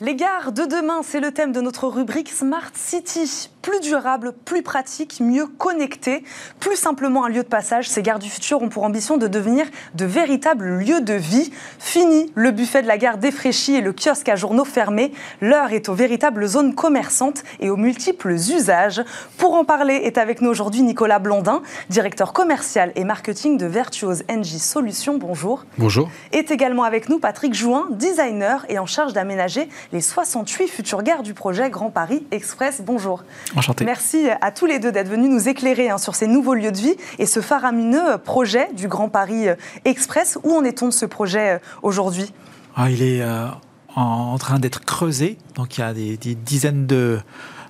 [0.00, 3.48] Les gares de demain, c'est le thème de notre rubrique Smart City.
[3.66, 6.22] Plus durable, plus pratique, mieux connecté,
[6.60, 7.88] plus simplement un lieu de passage.
[7.88, 11.50] Ces gares du futur ont pour ambition de devenir de véritables lieux de vie.
[11.80, 15.10] Fini le buffet de la gare défraîchi et le kiosque à journaux fermé.
[15.40, 19.02] L'heure est aux véritables zones commerçantes et aux multiples usages.
[19.36, 24.22] Pour en parler est avec nous aujourd'hui Nicolas Blondin, directeur commercial et marketing de Virtuose
[24.30, 25.18] NG Solutions.
[25.18, 25.64] Bonjour.
[25.76, 26.08] Bonjour.
[26.30, 31.24] Est également avec nous Patrick Jouin, designer et en charge d'aménager les 68 futures gares
[31.24, 32.80] du projet Grand Paris Express.
[32.80, 33.24] Bonjour.
[33.56, 33.84] Enchanté.
[33.84, 36.76] Merci à tous les deux d'être venus nous éclairer hein, sur ces nouveaux lieux de
[36.76, 39.46] vie et ce faramineux projet du Grand Paris
[39.84, 40.38] Express.
[40.44, 42.32] Où en est-on de ce projet euh, aujourd'hui?
[42.76, 43.46] Ah, Il est euh,
[43.94, 45.38] en train d'être creusé.
[45.54, 47.18] Donc il y a des, des dizaines de,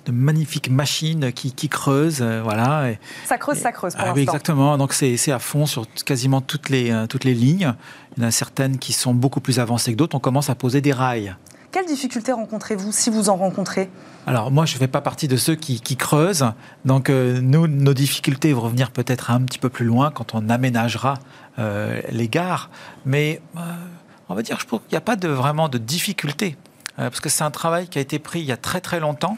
[0.06, 2.90] de magnifiques machines qui, qui creusent, euh, voilà.
[2.90, 4.78] Et, ça creuse, ça creuse pour ah, oui, exactement.
[4.78, 7.74] Donc c'est à fond sur quasiment toutes les, euh, toutes les lignes.
[8.16, 10.16] Il y en a certaines qui sont beaucoup plus avancées que d'autres.
[10.16, 11.36] On commence à poser des rails.
[11.72, 13.90] Quelles difficultés rencontrez-vous si vous en rencontrez?
[14.26, 16.46] Alors moi, je ne fais pas partie de ceux qui, creusent.
[16.84, 20.48] Donc euh, nous, nos difficultés vont revenir peut-être un petit peu plus loin quand on
[20.48, 21.14] aménagera
[21.58, 22.70] euh, les gares.
[23.04, 23.60] Mais euh,
[24.28, 26.56] on va dire, je trouve qu'il n'y a pas vraiment de difficultés.
[26.96, 29.36] Parce que c'est un travail qui a été pris il y a très très longtemps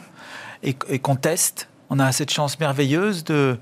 [0.63, 1.67] et, qu'on teste.
[1.89, 3.57] On a cette chance merveilleuse de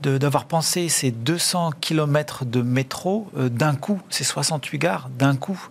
[0.00, 5.68] d'avoir pensé ces 200 km de métro d'un coup, ces 68 gares d'un coup.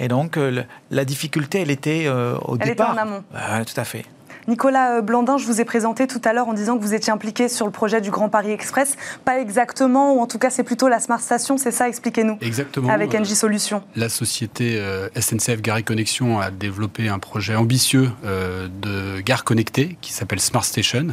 [0.00, 2.92] Et donc, euh, le, la difficulté, elle était euh, au Elle départ.
[2.92, 3.24] était en amont.
[3.64, 4.04] Tout à fait.
[4.46, 7.50] Nicolas Blandin, je vous ai présenté tout à l'heure en disant que vous étiez impliqué
[7.50, 8.96] sur le projet du Grand Paris Express.
[9.26, 12.38] Pas exactement, ou en tout cas c'est plutôt la Smart Station, c'est ça Expliquez-nous.
[12.40, 12.88] Exactement.
[12.88, 13.82] Avec Euh, NJ Solutions.
[13.94, 19.44] La société euh, SNCF Gare et Connexion a développé un projet ambitieux euh, de gare
[19.44, 21.08] connectée qui s'appelle Smart Station.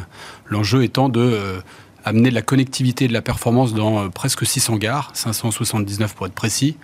[0.46, 1.58] L'enjeu étant de euh,
[2.06, 6.26] amener de la connectivité et de la performance dans euh, presque 600 gares, 579 pour
[6.26, 6.78] être précis,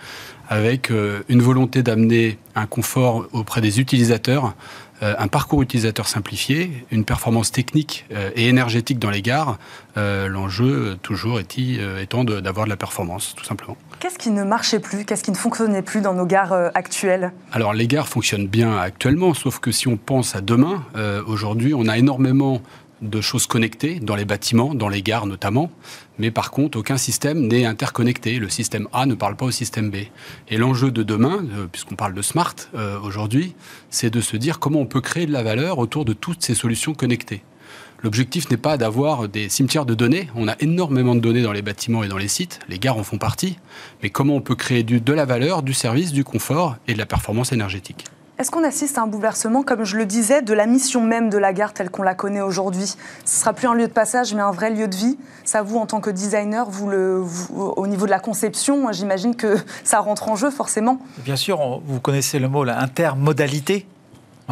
[0.48, 4.54] avec euh, une volonté d'amener un confort auprès des utilisateurs,
[5.02, 8.04] euh, un parcours utilisateur simplifié, une performance technique
[8.36, 9.58] et énergétique dans les gares.
[9.96, 13.76] L'enjeu toujours étant d'avoir de la performance, tout simplement.
[13.98, 15.04] Qu'est-ce qui ne marchait plus?
[15.04, 17.32] Qu'est-ce qui ne fonctionnait plus dans nos gares actuelles?
[17.50, 20.84] Alors les gares fonctionnent bien actuellement, sauf que si on pense à demain,
[21.26, 22.62] aujourd'hui on a énormément
[23.02, 25.70] de choses connectées dans les bâtiments, dans les gares notamment,
[26.18, 28.38] mais par contre aucun système n'est interconnecté.
[28.38, 29.96] Le système A ne parle pas au système B.
[30.48, 33.54] Et l'enjeu de demain, euh, puisqu'on parle de smart euh, aujourd'hui,
[33.90, 36.54] c'est de se dire comment on peut créer de la valeur autour de toutes ces
[36.54, 37.42] solutions connectées.
[38.02, 40.28] L'objectif n'est pas d'avoir des cimetières de données.
[40.34, 42.58] On a énormément de données dans les bâtiments et dans les sites.
[42.68, 43.58] Les gares en font partie.
[44.02, 47.06] Mais comment on peut créer de la valeur, du service, du confort et de la
[47.06, 48.04] performance énergétique?
[48.42, 51.38] Est-ce qu'on assiste à un bouleversement, comme je le disais, de la mission même de
[51.38, 52.96] la gare telle qu'on la connaît aujourd'hui?
[53.24, 55.16] Ce sera plus un lieu de passage, mais un vrai lieu de vie.
[55.44, 57.22] Ça, vous, en tant que designer, vous le,
[57.54, 60.98] au niveau de la conception, j'imagine que ça rentre en jeu forcément.
[61.18, 63.86] Bien sûr, vous connaissez le mot, la intermodalité.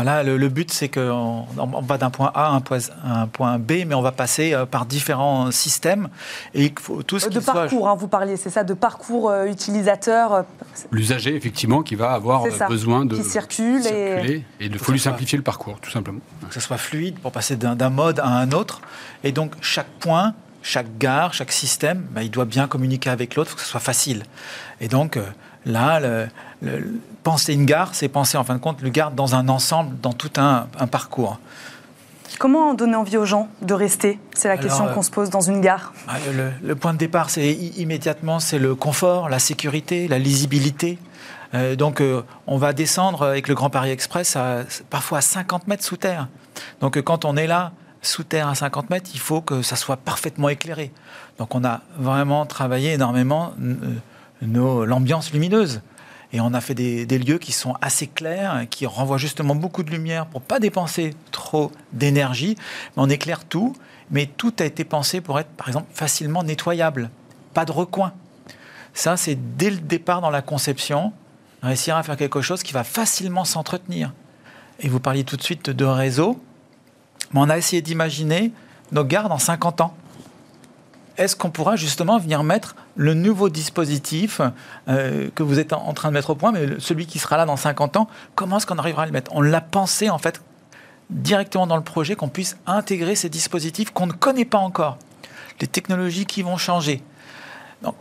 [0.03, 2.79] Voilà, le, le but, c'est qu'on on- on va d'un point A à un point,
[3.05, 6.09] à un point B, mais on va passer euh, par différents systèmes.
[6.55, 8.65] Et il faut tout ce Euh, qui De soit- parcours, hein, vous parliez, c'est ça,
[8.65, 10.47] de parcours euh, utilisateur
[10.91, 14.91] L'usager, effectivement, qui va avoir ça, besoin de qui circule et- circuler et il Faut
[14.93, 16.21] lui soit- simplifier le parcours, tout simplement.
[16.49, 18.81] que ce soit fluide pour passer d'un mode à un autre.
[19.23, 20.33] Et donc, chaque point,
[20.63, 23.69] chaque gare, chaque système, bah, il doit bien communiquer avec l'autre, il faut que ce
[23.69, 24.23] soit facile.
[24.81, 25.19] Et donc,
[25.67, 26.29] là, le-
[27.23, 30.13] penser une gare, c'est penser en fin de compte le gare dans un ensemble, dans
[30.13, 31.39] tout un, un parcours.
[32.39, 34.19] Comment donner envie aux gens de rester?
[34.35, 35.93] C'est la Alors, question euh, qu'on se pose dans une gare.
[36.09, 40.99] Ah, Le, le point de départ, c'est immédiatement, c'est le confort, la sécurité, la lisibilité.
[41.55, 45.67] Euh, donc, euh, on va descendre avec le Grand Paris Express à, parfois à 50
[45.67, 46.29] mètres sous terre.
[46.81, 49.97] Donc, quand on est là, sous terre à 50 mètres, il faut que ça soit
[49.97, 50.93] parfaitement éclairé.
[51.39, 53.53] Donc, on a vraiment travaillé énormément
[54.41, 55.83] l'ambiance lumineuse.
[56.33, 59.91] Et on a fait des, lieux qui sont assez clairs, qui renvoient justement beaucoup de
[59.91, 62.57] lumière pour pas dépenser trop d'énergie.
[62.97, 63.75] On éclaire tout,
[64.11, 67.11] mais tout a été pensé pour être, par exemple, facilement nettoyable.
[67.53, 68.13] Pas de recoin.
[68.95, 71.13] Ça, c'est dès le départ dans la conception,
[71.63, 74.13] réussir à faire quelque chose qui va facilement s'entretenir.
[74.79, 76.41] Et vous parliez tout de suite de réseau.
[77.33, 78.53] Mais on a essayé d'imaginer
[78.93, 79.95] nos gares dans 50 ans.
[81.17, 84.41] Est-ce qu'on pourra justement venir mettre le nouveau dispositif
[84.89, 87.45] euh, que vous êtes en train de mettre au point, mais celui qui sera là
[87.45, 89.31] dans 50 ans, comment est-ce qu'on arrivera à le mettre?
[89.35, 90.41] On l'a pensé en fait
[91.11, 94.97] directement dans le projet, qu'on puisse intégrer ces dispositifs qu'on ne connaît pas encore,
[95.61, 97.03] les technologies qui vont changer.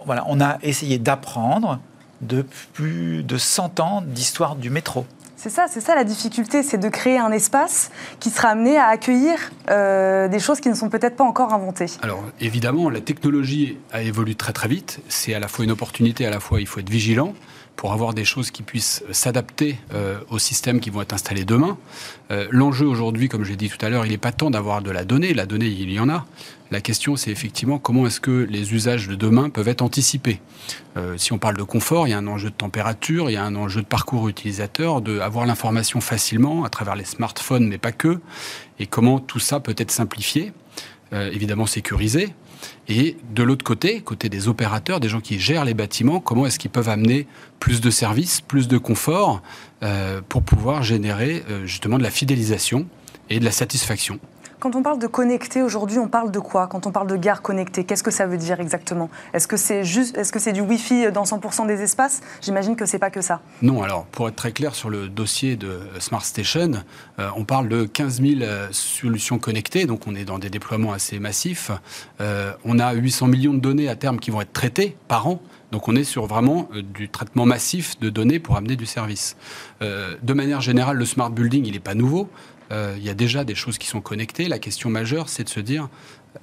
[0.06, 1.80] On a essayé d'apprendre
[2.22, 5.06] de plus de 100 ans d'histoire du métro.
[5.42, 8.88] C'est ça, c'est ça la difficulté, c'est de créer un espace qui sera amené à
[8.88, 9.38] accueillir
[9.70, 11.86] euh, des choses qui ne sont peut-être pas encore inventées.
[12.02, 15.00] Alors évidemment, la technologie a évolué très très vite.
[15.08, 17.34] C'est à la fois une opportunité, à la fois il faut être vigilant
[17.80, 21.78] pour avoir des choses qui puissent s'adapter euh, aux systèmes qui vont être installés demain.
[22.30, 24.92] Euh, L'enjeu aujourd'hui, comme j'ai dit tout à l'heure, il n'est pas tant d'avoir de
[24.92, 25.34] la donnée.
[25.34, 26.26] La donnée, il y en a.
[26.72, 30.42] La question, c'est effectivement comment est-ce que les usages de demain peuvent être anticipés.
[30.98, 33.38] Euh, si on parle de confort, il y a un enjeu de température, il y
[33.38, 37.94] a un enjeu de parcours utilisateur, d'avoir l'information facilement à travers les smartphones, mais pas
[37.94, 38.20] que.
[38.80, 40.52] Et comment tout ça peut être simplifié,
[41.14, 42.34] évidemment sécurisé.
[42.88, 46.60] Et de l'autre côté, côté des opérateurs, des gens qui gèrent les bâtiments, comment est-ce
[46.60, 47.28] qu'ils peuvent amener
[47.60, 49.42] plus de services, plus de confort
[49.84, 52.88] euh, pour pouvoir générer euh, justement de la fidélisation
[53.30, 54.20] et de la satisfaction
[54.60, 56.68] quand on parle de connecté aujourd'hui, on parle de quoi?
[56.68, 59.10] Quand on parle de gare connectée, qu'est-ce que ça veut dire exactement?
[59.34, 62.22] Est-ce que c'est juste, est-ce que c'est du Wi-Fi dans 100% des espaces?
[62.42, 63.42] J'imagine que c'est pas que ça.
[63.62, 66.72] Non, alors pour être très clair sur le dossier de Smart Station,
[67.20, 70.92] euh, on parle de 15 000 euh, solutions connectées, donc on est dans des déploiements
[70.92, 71.72] assez massifs.
[72.20, 75.42] Euh, on a 800 millions de données à terme qui vont être traitées par an.
[75.72, 79.38] Donc on est sur vraiment du traitement massif de données pour amener du service.
[79.82, 82.28] De manière générale, le smart building, il n'est pas nouveau.
[82.72, 84.48] Euh, il y a déjà des choses qui sont connectées.
[84.48, 85.90] La question majeure, c'est de se dire,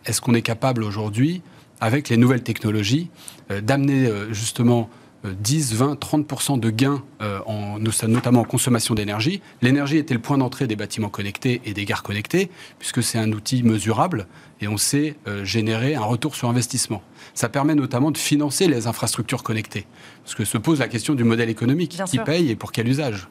[0.04, 1.42] est-ce qu'on est capable aujourd'hui,
[1.80, 3.10] avec les nouvelles technologies,
[3.50, 4.88] euh, d'amener euh, justement
[5.24, 7.02] 10, 20, 30% de gains,
[7.46, 9.40] en, notamment en consommation d'énergie?
[9.60, 12.48] L'énergie était le point d'entrée des bâtiments connectés et des gares connectées,
[12.78, 14.28] puisque c'est un outil mesurable
[14.60, 17.02] et on sait générer un retour sur investissement.
[17.34, 19.86] Ça permet notamment de financer les infrastructures connectées,
[20.22, 21.96] parce que se pose la question du modèle économique.
[21.96, 22.24] Bien qui sûr.
[22.24, 23.26] paye et pour quel usage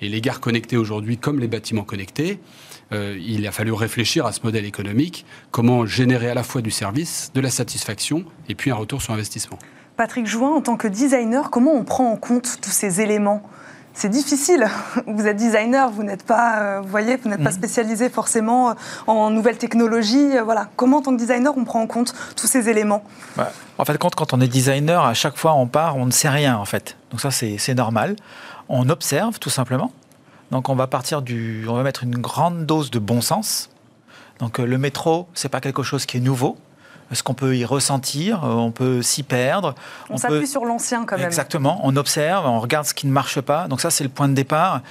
[0.00, 2.40] et les gares connectées aujourd'hui, comme les bâtiments connectés,
[2.92, 6.70] euh, il a fallu réfléchir à ce modèle économique, comment générer à la fois du
[6.70, 9.58] service, de la satisfaction et puis un retour sur investissement.
[9.96, 13.42] Patrick Jouin, en tant que designer, comment on prend en compte tous ces éléments?
[13.92, 14.66] C'est difficile.
[15.06, 17.56] Vous êtes designer, vous n'êtes pas, euh, vous voyez, vous n'êtes pas Mhm.
[17.56, 18.74] spécialisé forcément euh,
[19.08, 20.38] en nouvelles technologies.
[20.44, 20.68] Voilà.
[20.76, 23.02] Comment, en tant que designer, on prend en compte tous ces éléments?
[23.78, 26.28] En fait, compte, quand on est designer, à chaque fois on part, on ne sait
[26.28, 26.96] rien en fait.
[27.10, 28.14] Donc ça, c'est c'est normal.
[28.72, 29.92] On observe tout simplement.
[30.52, 33.68] Donc on va partir du, on va mettre une grande dose de bon sens.
[34.38, 36.56] Donc euh, le métro, c'est pas quelque chose qui est nouveau.
[37.12, 39.74] Ce qu'on peut y ressentir, euh, on peut s'y perdre.
[40.08, 41.26] On, s'appuie sur l'ancien quand même.
[41.26, 43.66] Exactement, on observe, on regarde ce qui ne marche pas.
[43.66, 44.82] Donc ça, c'est le point de départ.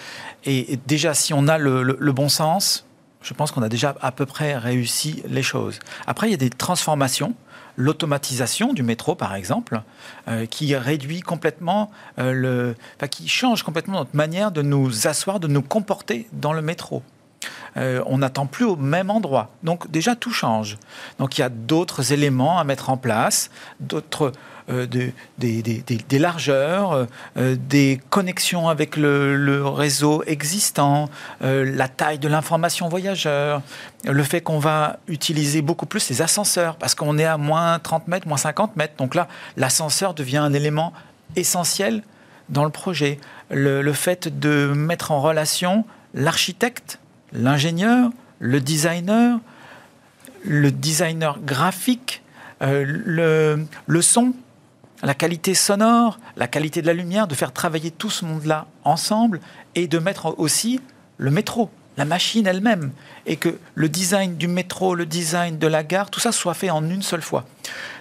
[0.44, 2.86] Et, et déjà, si on a le, le- le bon sens,
[3.22, 5.80] je pense qu'on a déjà à peu près réussi les choses.
[6.08, 7.34] Après, il y a des transformations.
[7.76, 9.82] L'automatisation du métro, par exemple,
[10.28, 15.48] euh, qui réduit complètement euh, le, qui change complètement notre manière de nous asseoir, de
[15.48, 17.04] nous comporter dans le métro.
[17.78, 19.52] Euh, on n'attend plus au même endroit.
[19.64, 20.78] Donc déjà tout change.
[21.20, 23.50] Donc il y a d'autres éléments à mettre en place,
[23.80, 24.32] d'autres
[24.70, 27.08] euh, de- des, largeurs,
[27.38, 31.10] euh, des connexions avec le, réseau existant,
[31.42, 33.62] euh, la taille de l'information voyageur,
[34.06, 38.08] le fait qu'on va utiliser beaucoup plus les ascenseurs parce qu'on est à moins 30
[38.08, 38.94] mètres, moins 50 mètres.
[38.98, 40.94] Donc là, l'ascenseur devient un élément
[41.36, 42.04] essentiel
[42.50, 43.20] dans le projet.
[43.50, 47.00] Le, fait de mettre en relation l'architecte,
[47.34, 49.40] l'ingénieur, le designer,
[50.44, 52.22] le designer graphique,
[52.62, 53.68] le
[54.02, 54.34] son,
[55.04, 59.40] la qualité sonore, la qualité de la lumière, de faire travailler tout ce monde-là ensemble
[59.76, 60.82] et de mettre aussi
[61.18, 62.92] le métro, la machine elle-même,
[63.26, 66.70] et que le design du métro, le design de la gare, tout ça soit fait
[66.70, 67.46] en une seule fois.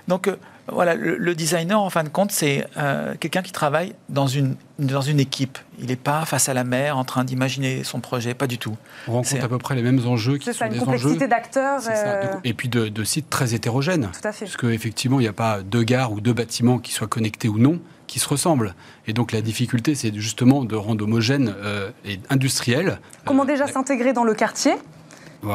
[0.06, 0.36] Donc euh,
[0.72, 4.56] voilà, le, le designer, en fin de compte, c'est euh, quelqu'un qui travaille dans une,
[4.78, 5.58] dans une équipe.
[5.78, 8.76] Il n'est pas face à la mer en train d'imaginer son projet, pas du tout.
[9.06, 11.16] On C'est- rencontre à peu près les mêmes enjeux qui sont ça, une des complexité
[11.16, 11.28] enjeux.
[11.28, 11.80] d'acteurs.
[11.80, 12.06] C'est ça.
[12.06, 14.10] euh, Et puis de, de sites très hétérogènes.
[14.12, 14.44] Tout à fait.
[14.46, 17.58] Parce qu'effectivement, il n'y a pas deux gares ou deux bâtiments qui soient connectés ou
[17.58, 18.74] non, qui se ressemblent.
[19.06, 22.98] Et donc la difficulté, c'est justement de rendre homogène euh, et industriel.
[23.24, 24.72] Comment euh, déjà la- s'intégrer dans le quartier?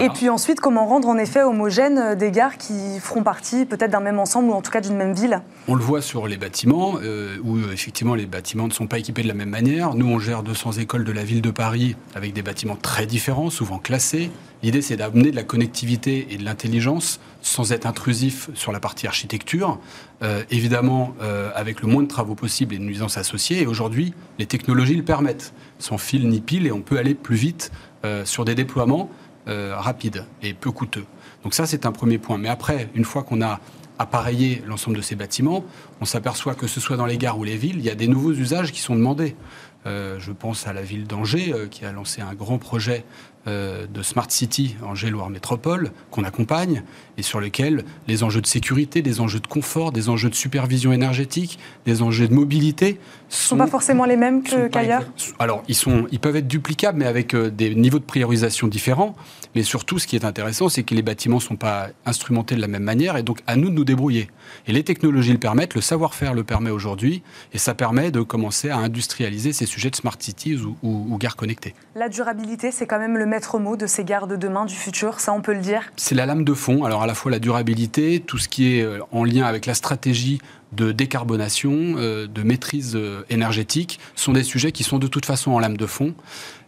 [0.02, 3.92] Et puis ensuite, comment rendre en effet homogène euh, des gares qui feront partie peut-être
[3.92, 5.42] d'un même ensemble ou en tout cas d'une même ville?
[5.68, 9.00] On le voit sur les bâtiments, euh, où euh, effectivement les bâtiments ne sont pas
[9.00, 9.94] équipés de la même manière.
[9.94, 13.50] Nous, on gère 200 écoles de la ville de Paris avec des bâtiments très différents,
[13.50, 14.32] souvent classés.
[14.62, 19.08] L'idée, c'est d'amener de la connectivité et de l'intelligence sans être intrusif sur la partie
[19.08, 19.78] architecture,
[20.50, 21.14] évidemment
[21.54, 23.62] avec le moins de travaux possibles et de nuisances associées.
[23.62, 27.36] Et aujourd'hui, les technologies le permettent, sans fil ni pile, et on peut aller plus
[27.36, 27.74] vite
[28.24, 29.10] sur des déploiements
[29.48, 31.06] euh, rapide et peu coûteux.
[31.44, 32.38] Donc ça, c'est un premier point.
[32.38, 33.60] Mais après, une fois qu'on a
[34.00, 35.64] appareillé l'ensemble de ces bâtiments,
[36.02, 38.08] on s'aperçoit que ce soit dans les gares ou les villes, il y a des
[38.08, 39.36] nouveaux usages qui sont demandés.
[39.86, 43.04] Euh, je pense à la ville d'Angers euh, qui a lancé un grand projet
[43.48, 46.84] euh, de Smart City Angers-Loire Métropole qu'on accompagne
[47.18, 50.94] et sur lequel les enjeux de sécurité, des enjeux de confort, des enjeux de supervision
[50.94, 55.04] énergétique, des enjeux de mobilité sont, sont pas forcément les mêmes qu'ailleurs.
[55.40, 59.16] alors ils sont, ils peuvent être duplicables, mais avec euh, des niveaux de priorisation différents.
[59.56, 62.62] Mais surtout, ce qui est intéressant, c'est que les bâtiments ne sont pas instrumentés de
[62.62, 64.30] la même manière et donc à nous de nous débrouiller.
[64.68, 67.24] Et les technologies le permettent, le savoir-faire le permet aujourd'hui
[67.54, 71.18] et ça permet de commencer à industrialiser ces sujets de smart cities ou, ou, ou
[71.18, 71.74] gares connectées.
[71.96, 75.20] La durabilité, c'est quand même le maître mot de ces gares de demain, du futur,
[75.20, 75.92] ça on peut le dire?
[75.98, 78.84] C'est la lame de fond, alors à la fois la durabilité, tout ce qui est
[78.84, 80.40] euh, en lien avec la stratégie
[80.74, 85.52] de décarbonation, euh, de maîtrise euh, énergétique, sont des sujets qui sont de toute façon
[85.52, 86.16] en lame de fond.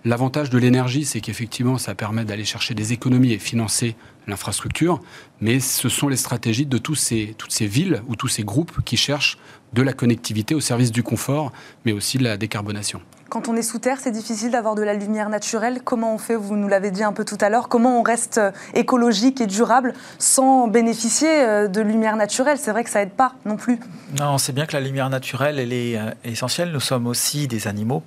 [0.08, 3.96] L'avantage de l'énergie, c'est qu'effectivement, ça permet d'aller chercher des économies et financer
[4.28, 5.00] l'infrastructure,
[5.42, 8.84] mais ce sont les stratégies de tous ces, toutes ces villes ou tous ces groupes
[8.86, 9.40] qui cherchent
[9.74, 11.52] de la connectivité au service du confort,
[11.86, 13.02] mais aussi de la décarbonation.
[13.30, 15.82] Quand on est sous terre, c'est difficile d'avoir de la lumière naturelle.
[15.84, 16.36] Comment on fait?
[16.36, 17.68] Vous nous l'avez dit un peu tout à l'heure.
[17.68, 22.60] Comment on reste euh, écologique et durable sans bénéficier euh, de lumière naturelle?
[22.60, 23.80] C'est vrai que ça aide pas non plus.
[24.20, 26.72] Non, on sait bien que la lumière naturelle, elle est euh, essentielle.
[26.72, 28.04] Nous sommes aussi des animaux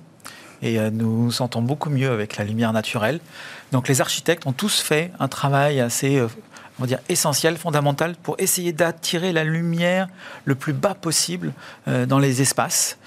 [0.61, 3.19] et nous nous sentons beaucoup mieux avec la lumière naturelle.
[3.71, 8.35] Donc les architectes ont tous fait un travail assez on va dire, essentiel, fondamental, pour
[8.39, 10.07] essayer d'attirer la lumière
[10.45, 11.51] le plus bas possible
[11.85, 12.97] dans les espaces.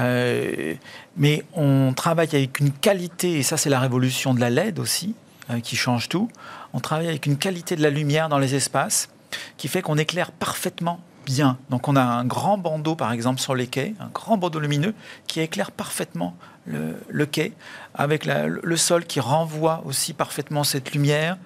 [0.00, 0.74] Euh,
[1.16, 5.14] mais on travaille avec une qualité, et ça c'est la révolution de la LED aussi,
[5.50, 6.30] euh, qui change tout.
[6.72, 9.08] On travaille avec une qualité de la lumière dans les espaces
[9.56, 11.58] qui fait qu'on éclaire parfaitement bien.
[11.70, 14.94] Donc on a un grand bandeau par exemple sur les quais, un grand bandeau lumineux
[15.26, 16.34] qui éclaire parfaitement
[16.68, 17.52] le, quai,
[17.94, 21.38] avec le sol qui renvoie aussi parfaitement cette lumière.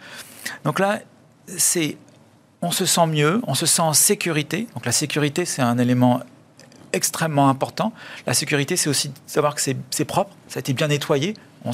[0.65, 1.01] Donc là,
[1.47, 1.97] c'est
[2.63, 4.69] on se sent mieux, on se sent en sécurité.
[4.75, 6.21] Donc la sécurité, c'est un élément
[6.93, 7.93] extrêmement important.
[8.27, 11.35] La sécurité, c'est aussi savoir que c'est propre, ça a été bien nettoyé.
[11.65, 11.73] On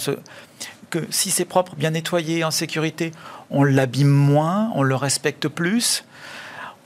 [0.90, 3.12] que si c'est propre, bien nettoyé, en sécurité,
[3.50, 6.04] on l'abîme moins, on le respecte plus,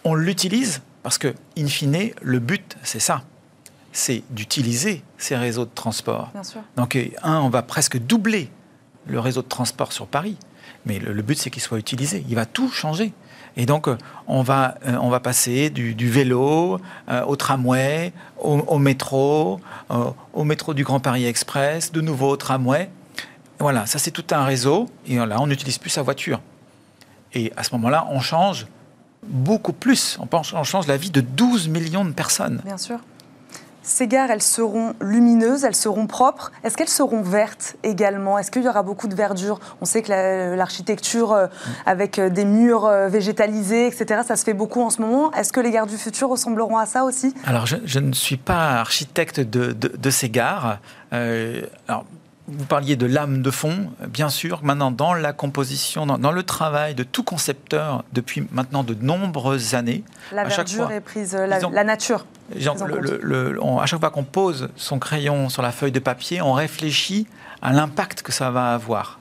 [0.03, 3.23] on l'utilise, parce que, in fine, le but, c'est ça.
[3.93, 6.31] C'est d'utiliser ces réseaux de transport.
[6.77, 8.51] Donc, un, on va presque doubler
[9.07, 10.37] le réseau de transport sur Paris.
[10.87, 12.25] Mais le, le but, c'est qu'il soit utilisé.
[12.29, 13.13] Il va tout changer.
[13.57, 18.79] Et donc, euh, on va, euh, on va passer du, vélo euh, au tramway, au,
[18.79, 19.61] métro,
[20.33, 22.91] au métro du Grand Paris Express, de nouveau au tramway.
[23.59, 24.89] Voilà, ça c'est tout un réseau.
[25.07, 26.41] Et là, on n'utilise plus sa voiture.
[27.35, 28.67] Et à ce moment-là, on change
[29.23, 30.19] beaucoup plus.
[30.21, 32.61] On, on change la vie de 12 millions de personnes.
[32.65, 32.99] Bien sûr.
[33.83, 36.53] Ces gares, elles seront lumineuses, elles seront propres.
[36.63, 38.39] Est-ce qu'elles seront vertes également?
[38.39, 39.59] Est-ce qu'il y aura beaucoup de verdure?
[39.81, 41.47] On sait que l'architecture euh,
[41.85, 45.33] avec euh, des murs euh, végétalisés, etc., ça se fait beaucoup en ce moment.
[45.33, 47.35] Est-ce que les gares du futur ressembleront à ça aussi?
[47.45, 50.79] Alors, je, ne suis pas architecte de, ces gares.
[51.11, 52.05] alors,
[52.49, 54.61] vous parliez de l'âme de fond, bien sûr.
[54.63, 60.05] Maintenant, dans la composition, dans, le travail de tout concepteur depuis maintenant de nombreuses années,
[60.33, 62.27] la verdure est prise, la, nature.
[62.55, 67.27] À chaque fois qu'on pose son crayon sur la feuille de papier, on réfléchit
[67.61, 69.21] à l'impact que ça va avoir.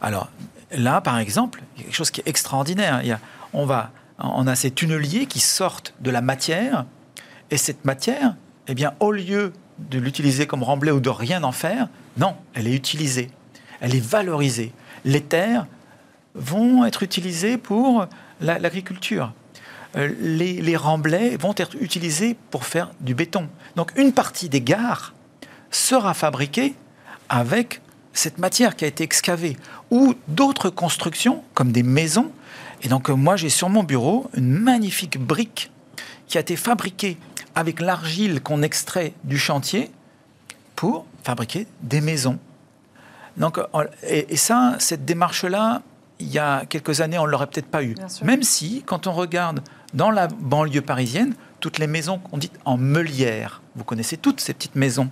[0.00, 0.28] Alors
[0.72, 3.00] là, par exemple, il y a quelque chose qui est extraordinaire.
[3.04, 3.18] Il
[3.54, 6.84] on va, on a ces tunneliers qui sortent de la matière,
[7.50, 8.34] et cette matière,
[8.66, 11.88] eh bien, au lieu de l'utiliser comme remblai ou de rien en faire.
[12.16, 13.30] Non, elle est utilisée,
[13.80, 14.72] elle est valorisée.
[15.04, 15.66] Les terres
[16.34, 18.06] vont être utilisées pour
[18.40, 19.32] l'agriculture.
[19.98, 23.48] Euh, les, les, remblais vont être utilisés pour faire du béton.
[23.76, 25.14] Donc une partie des gares
[25.70, 26.74] sera fabriquée
[27.28, 27.80] avec
[28.12, 29.56] cette matière qui a été excavée
[29.90, 32.30] ou d'autres constructions comme des maisons.
[32.82, 35.70] Et donc moi j'ai sur mon bureau une magnifique brique
[36.26, 37.16] qui a été fabriquée
[37.54, 39.90] avec l'argile qu'on extrait du chantier
[40.76, 42.38] pour fabriquer des maisons.
[43.36, 43.58] Donc,
[44.02, 45.82] et, ça, cette démarche-là,
[46.18, 47.94] il y a quelques années, on ne l'aurait peut-être pas eu.
[48.22, 49.60] Même si, quand on regarde
[49.94, 54.54] dans la banlieue parisienne, toutes les maisons qu'on dit en meulière, vous connaissez toutes ces
[54.54, 55.10] petites maisons.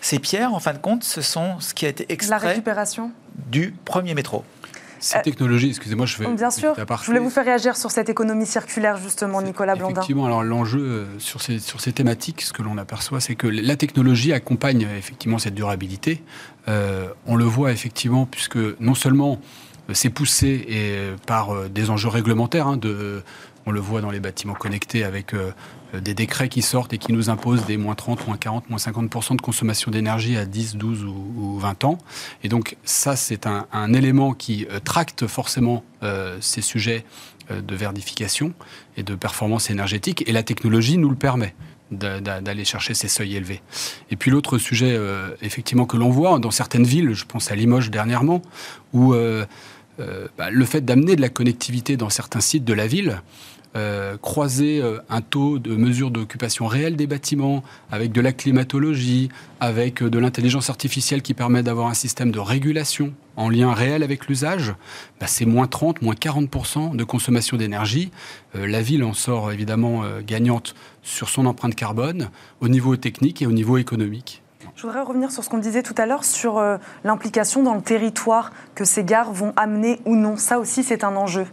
[0.00, 3.10] Ces pierres, en fin de compte, ce sont ce qui a été extrait la récupération.
[3.50, 4.44] du premier métro.
[4.98, 6.26] Ces technologies, excusez-moi, je vais.
[6.34, 9.92] Bien sûr, je voulais vous faire réagir sur cette économie circulaire, justement, Nicolas Blandin.
[9.92, 13.76] Effectivement, alors l'enjeu sur ces, sur ces thématiques, ce que l'on aperçoit, c'est que la
[13.76, 16.22] technologie accompagne effectivement cette durabilité.
[16.66, 19.38] on le voit effectivement, puisque non seulement
[19.92, 23.22] c'est poussé et par des enjeux réglementaires hein, de
[23.66, 25.50] on le voit dans les bâtiments connectés avec euh,
[25.92, 29.36] des décrets qui sortent et qui nous imposent des moins 30, moins 40, moins 50%
[29.36, 31.98] de consommation d'énergie à 10, 12 ou, 20 ans.
[32.44, 37.04] Et donc ça, c'est un, élément qui euh, tracte forcément euh, ces sujets
[37.48, 38.54] de verdification
[38.96, 40.24] et de performance énergétique.
[40.26, 41.54] Et la technologie nous le permet
[41.92, 43.62] d'aller chercher ces seuils élevés.
[44.10, 44.98] Et puis l'autre sujet,
[45.42, 48.42] effectivement, que l'on voit dans certaines villes, je pense à Limoges dernièrement,
[48.92, 53.22] où bah, le fait d'amener de la connectivité dans certains sites de la ville,
[53.76, 59.28] euh, croiser euh, un taux de mesure d'occupation réelle des bâtiments avec de la climatologie,
[59.60, 64.02] avec euh, de l'intelligence artificielle qui permet d'avoir un système de régulation en lien réel
[64.02, 64.74] avec l'usage,
[65.20, 68.10] bah, c'est moins 30, moins 40% de consommation d'énergie.
[68.54, 72.30] la ville en sort évidemment gagnante sur son empreinte carbone
[72.62, 74.42] au niveau technique et au niveau économique.
[74.74, 76.62] Je voudrais revenir sur ce qu'on disait tout à l'heure sur
[77.04, 80.38] l'implication dans le territoire que ces gares vont amener ou non.
[80.38, 81.46] Ça aussi, c'est un enjeu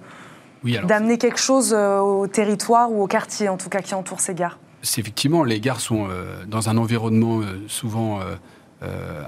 [0.64, 4.34] d'amener quelque chose euh, au territoire ou au quartier, en tout cas, qui entoure ces
[4.34, 8.20] gares C'est effectivement, les gares sont euh, dans un environnement euh, souvent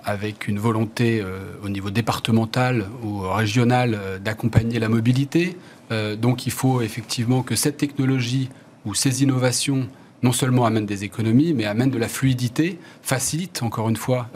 [0.04, 1.24] avec une volonté
[1.64, 5.58] au niveau départemental ou régional d'accompagner la mobilité.
[6.18, 8.50] donc il faut effectivement que cette technologie
[8.84, 9.88] ou ces innovations
[10.24, 14.28] non seulement amènent des économies, mais amènent de la fluidité, facilitent encore une fois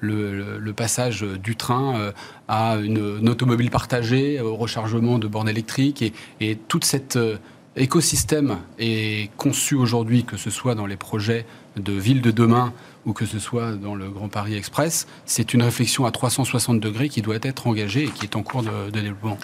[0.00, 2.12] le, passage du train euh,
[2.48, 6.02] à une, automobile partagée, au rechargement de bornes électriques.
[6.02, 7.36] Et, et tout cet euh,
[7.76, 11.46] écosystème est conçu aujourd'hui, que ce soit dans les projets
[11.76, 12.72] de ville de demain
[13.06, 17.08] ou que ce soit dans le Grand Paris Express, c'est une réflexion à 360 degrés
[17.08, 19.38] qui doit être engagée et qui est en cours de, développement.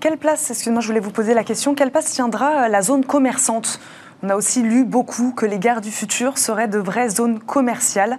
[0.00, 3.80] Quelle place, excusez-moi, je voulais vous poser la question, quelle place tiendra la zone commerçante?
[4.22, 8.18] On a aussi lu beaucoup que les gares du futur seraient de vraies zones commerciales.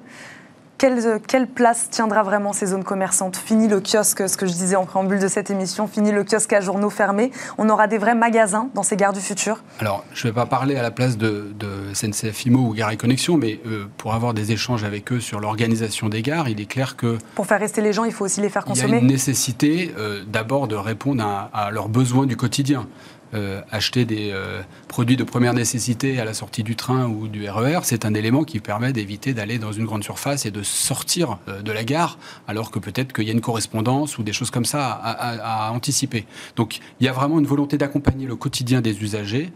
[0.79, 4.85] Quelle, place tiendra vraiment ces zones commerçantes Fini le kiosque, ce que je disais en
[4.85, 7.31] préambule de cette émission, fini le kiosque à journaux fermés.
[7.57, 10.45] On aura des vrais magasins dans ces gares du futur Alors, je ne vais pas
[10.45, 14.13] parler à la place de, de SNCF IMO ou Gare et Connexion, mais euh, pour
[14.13, 17.17] avoir des échanges avec eux sur l'organisation des gares, il est clair que...
[17.35, 19.07] Pour faire rester les gens, il faut aussi les faire consommer Il y a une
[19.07, 21.21] nécessité euh, d'abord de répondre
[21.51, 22.87] à leurs besoins du quotidien.
[23.35, 27.47] Euh, acheter des euh, produits de première nécessité à la sortie du train ou du
[27.47, 30.63] RER, e c'est un élément qui permet d'éviter d'aller dans une grande surface et de
[30.63, 32.17] sortir euh, de la gare,
[32.47, 36.25] alors que peut-être qu'il y a une correspondance ou des choses comme ça à, anticiper.
[36.55, 39.51] Donc il y a vraiment une volonté d'accompagner le quotidien des usagers.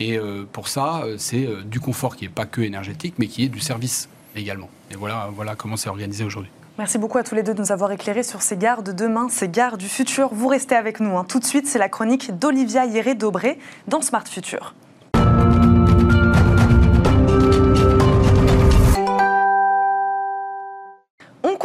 [0.00, 0.18] Et
[0.52, 4.08] pour ça, c'est du confort qui n'est pas que énergétique, mais qui est du service
[4.34, 4.68] également.
[4.90, 6.50] Et voilà, voilà comment c'est organisé aujourd'hui.
[6.76, 9.28] Merci beaucoup à tous les deux de nous avoir éclairés sur ces gares de demain,
[9.28, 10.30] ces gares du futur.
[10.32, 11.16] Vous restez avec nous.
[11.16, 11.24] Hein.
[11.28, 14.74] Tout de suite, c'est la chronique d'Olivia Hieré-Dobré dans Smart Future.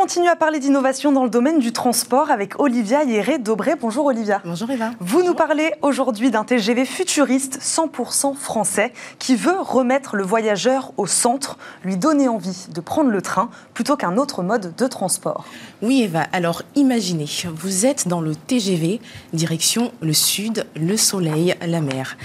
[0.10, 3.76] Continue à parler d'innovation dans le domaine du transport avec Olivia Hieré-Dobré.
[3.80, 4.42] Bonjour Olivia.
[4.44, 4.90] Bonjour Eva.
[5.00, 11.06] Vous nous parlez aujourd'hui d'un TGV futuriste 100% français qui veut remettre le voyageur au
[11.06, 15.46] centre, lui donner envie de prendre le train plutôt qu'un autre mode de transport.
[15.84, 19.02] Oui Eva, alors imaginez, vous êtes dans le TGV,
[19.34, 22.18] direction le sud, le soleil, la mer.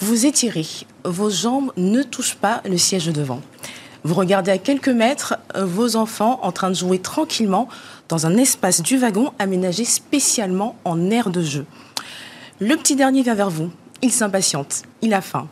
[0.00, 0.66] Vous étirez,
[1.04, 3.40] vos jambes ne touchent pas le siège devant.
[4.02, 7.68] Vous regardez à quelques mètres euh, vos enfants en train de jouer tranquillement
[8.08, 11.66] dans un espace du wagon aménagé spécialement en aire de jeu.
[12.60, 13.70] Le petit dernier vient vers vous.
[14.02, 14.82] Il s'impatiente.
[15.02, 15.48] Il a faim.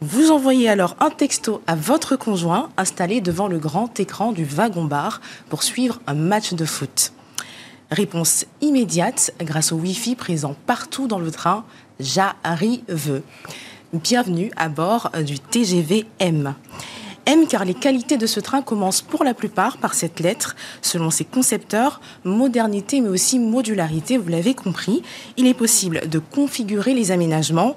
[0.00, 5.20] Vous envoyez alors un texto à votre conjoint installé devant le grand écran du wagon-bar
[5.48, 7.12] pour suivre un match de foot.
[7.90, 11.64] Réponse immédiate grâce au Wi-Fi présent partout dans le train.
[11.98, 13.22] J'arrive.
[13.92, 16.54] Bienvenue à bord du TGV M.
[17.48, 20.56] Car les qualités de ce train commencent pour la plupart par cette lettre.
[20.82, 25.02] Selon ses concepteurs, modernité mais aussi modularité, vous l'avez compris,
[25.36, 27.76] il est possible de configurer les aménagements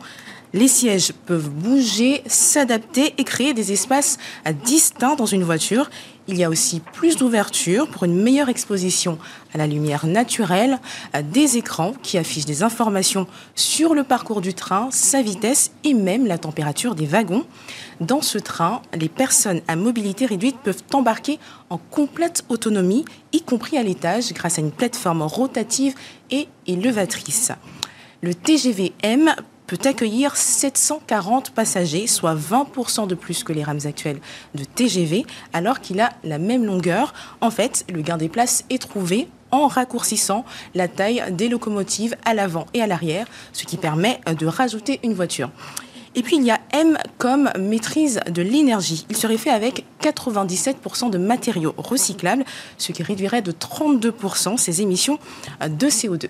[0.53, 4.19] les sièges peuvent bouger, s'adapter et créer des espaces
[4.63, 5.89] distincts dans une voiture.
[6.29, 9.17] Il y a aussi plus d'ouverture pour une meilleure exposition
[9.53, 10.79] à la lumière naturelle,
[11.21, 16.25] des écrans qui affichent des informations sur le parcours du train, sa vitesse et même
[16.25, 17.45] la température des wagons.
[17.99, 23.03] Dans ce train, les personnes à mobilité réduite peuvent embarquer en complète autonomie,
[23.33, 25.93] y compris à l'étage, grâce à une plateforme rotative
[26.31, 27.51] et élevatrice.
[28.21, 29.35] Le TGV M
[29.73, 34.19] peut accueillir 740 passagers, soit 20% de plus que les rames actuelles
[34.53, 37.13] de TGV, alors qu'il a la même longueur.
[37.41, 40.45] En fait, le gain des places est trouvé en raccourcissant
[40.75, 45.15] la taille des locomotives à l'avant et à l'arrière, ce qui permet de rajouter une
[45.15, 45.49] voiture.
[46.13, 49.07] Et puis il y a M comme maîtrise de l'énergie.
[49.09, 52.45] Il serait fait avec 97% de matériaux recyclables,
[52.77, 55.17] ce qui réduirait de 32% ses émissions
[55.67, 56.29] de CO2.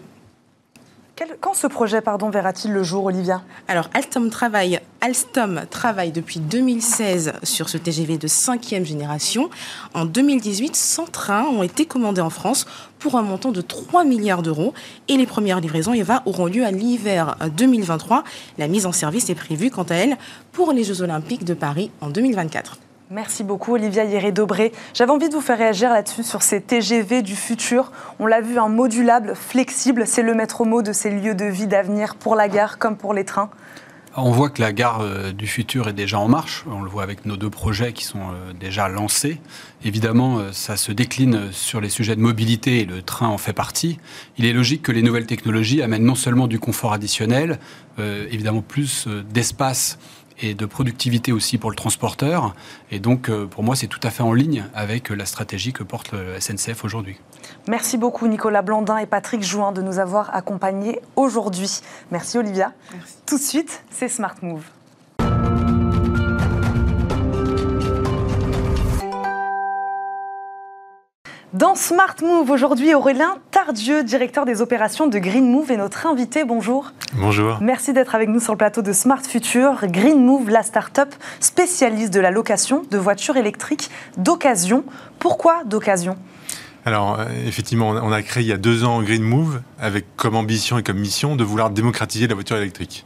[1.42, 3.44] Quand ce projet pardon, verra-t-il le jour, Olivia?
[3.68, 9.52] Alors, Alstom travaille, Alstom travaille depuis 2016 sur ce TGV de cinquième génération.
[9.94, 12.66] En 2018, 100 trains ont été commandés en France
[12.98, 14.74] pour un montant de 3 milliards d'euros.
[15.08, 18.24] Et les premières livraisons Eva, auront lieu à l'hiver 2023.
[18.58, 20.18] La mise en service est prévue, quant à elle,
[20.52, 22.78] pour les Jeux Olympiques de Paris en 2024.
[23.14, 24.72] Merci beaucoup Olivia Hieré-Dobré.
[24.96, 27.92] J'avais envie de vous faire réagir là-dessus sur ces TGV du futur.
[28.18, 31.68] On l'a vu, un modulable, flexible, c'est le maître mot de ces lieux de vie
[31.68, 33.52] d'avenir pour la gare comme pour les trains.
[34.16, 36.66] On voit que la gare euh, du futur est déjà en marche.
[36.68, 39.42] On le voit avec nos deux projets qui sont euh, déjà lancés.
[39.84, 43.54] Évidemment, euh, ça se décline sur les sujets de mobilité et le train en fait
[43.54, 44.00] partie.
[44.38, 47.60] Il est logique que les nouvelles technologies amènent non seulement du confort additionnel,
[48.00, 50.00] évidemment plus d'espace
[50.44, 52.54] et de productivité aussi pour le transporteur.
[52.92, 55.84] Et donc, euh, pour moi, c'est tout à fait en ligne avec la stratégie que
[55.84, 57.18] porte le SNCF aujourd'hui.
[57.68, 61.80] Merci beaucoup Nicolas Blandin et Patrick Jouin de nous avoir accompagnés aujourd'hui.
[62.12, 62.74] Merci Olivia.
[63.26, 64.64] Tout de suite, c'est Smart Move.
[71.54, 76.46] Dans Smart Move, aujourd'hui, Aurélien Tardieu, directeur des opérations de Green Move, est notre invité.
[76.46, 76.94] Bonjour.
[77.14, 77.60] Bonjour.
[77.62, 79.82] Merci d'être avec nous sur le plateau de Smart Future.
[79.84, 84.84] Green Move, la start-up spécialiste de la location de voitures électriques d'occasion.
[85.20, 86.18] Pourquoi d'occasion?
[86.86, 90.36] Alors, euh, effectivement, on a créé il y a deux ans Green Move avec comme
[90.36, 93.06] ambition et comme mission de vouloir démocratiser la voiture électrique.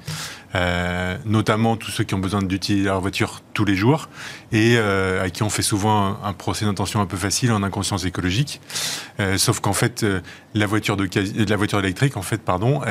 [0.55, 4.07] Euh, notamment tous ceux qui ont besoin d'utiliser leur voiture tous les jours
[4.53, 8.05] et euh, à qui on fait souvent un, procès d'intention un peu facile en inconscience
[8.05, 8.61] écologique.
[9.19, 10.05] Euh, sauf qu'en fait,
[10.53, 12.81] la voiture de la voiture électrique, en fait, pardon,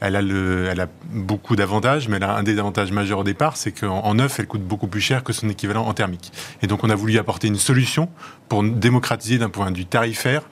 [0.00, 3.24] elle, a le, elle a beaucoup d'avantages, mais elle a un des avantages majeurs au
[3.24, 6.32] départ, c'est qu'en neuf, elle coûte beaucoup plus cher que son équivalent en thermique.
[6.62, 8.08] Et donc, on a voulu apporter une solution
[8.48, 10.42] pour démocratiser d'un point de vue tarifaire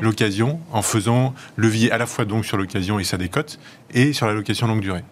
[0.00, 3.58] l'occasion, en faisant levier à la fois donc sur l'occasion et sa décote,
[3.92, 5.04] et sur la location longue durée.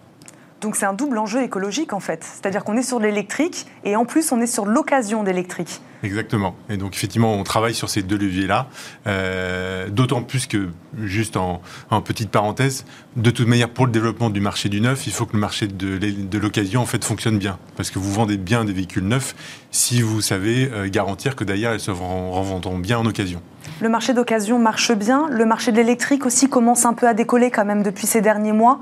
[0.62, 2.22] Donc c'est un double enjeu écologique en fait.
[2.22, 5.80] C'est-à-dire qu'on est sur l'électrique et en plus on est sur l'occasion d'électrique.
[6.04, 6.54] Exactement.
[6.68, 8.68] Et donc effectivement on travaille sur ces deux leviers-là.
[9.08, 10.68] Euh, d'autant plus que,
[11.02, 11.60] juste en,
[12.04, 12.84] petite parenthèse,
[13.16, 15.66] de toute manière pour le développement du marché du neuf, il faut que le marché
[15.66, 17.58] de, l'occasion en fait fonctionne bien.
[17.76, 19.34] Parce que vous vendez bien des véhicules neufs
[19.72, 23.42] si vous savez euh, garantir que d'ailleurs elles se revendront bien en occasion.
[23.80, 25.26] Le marché d'occasion marche bien.
[25.28, 28.52] Le marché de l'électrique aussi commence un peu à décoller quand même depuis ces derniers
[28.52, 28.78] mois.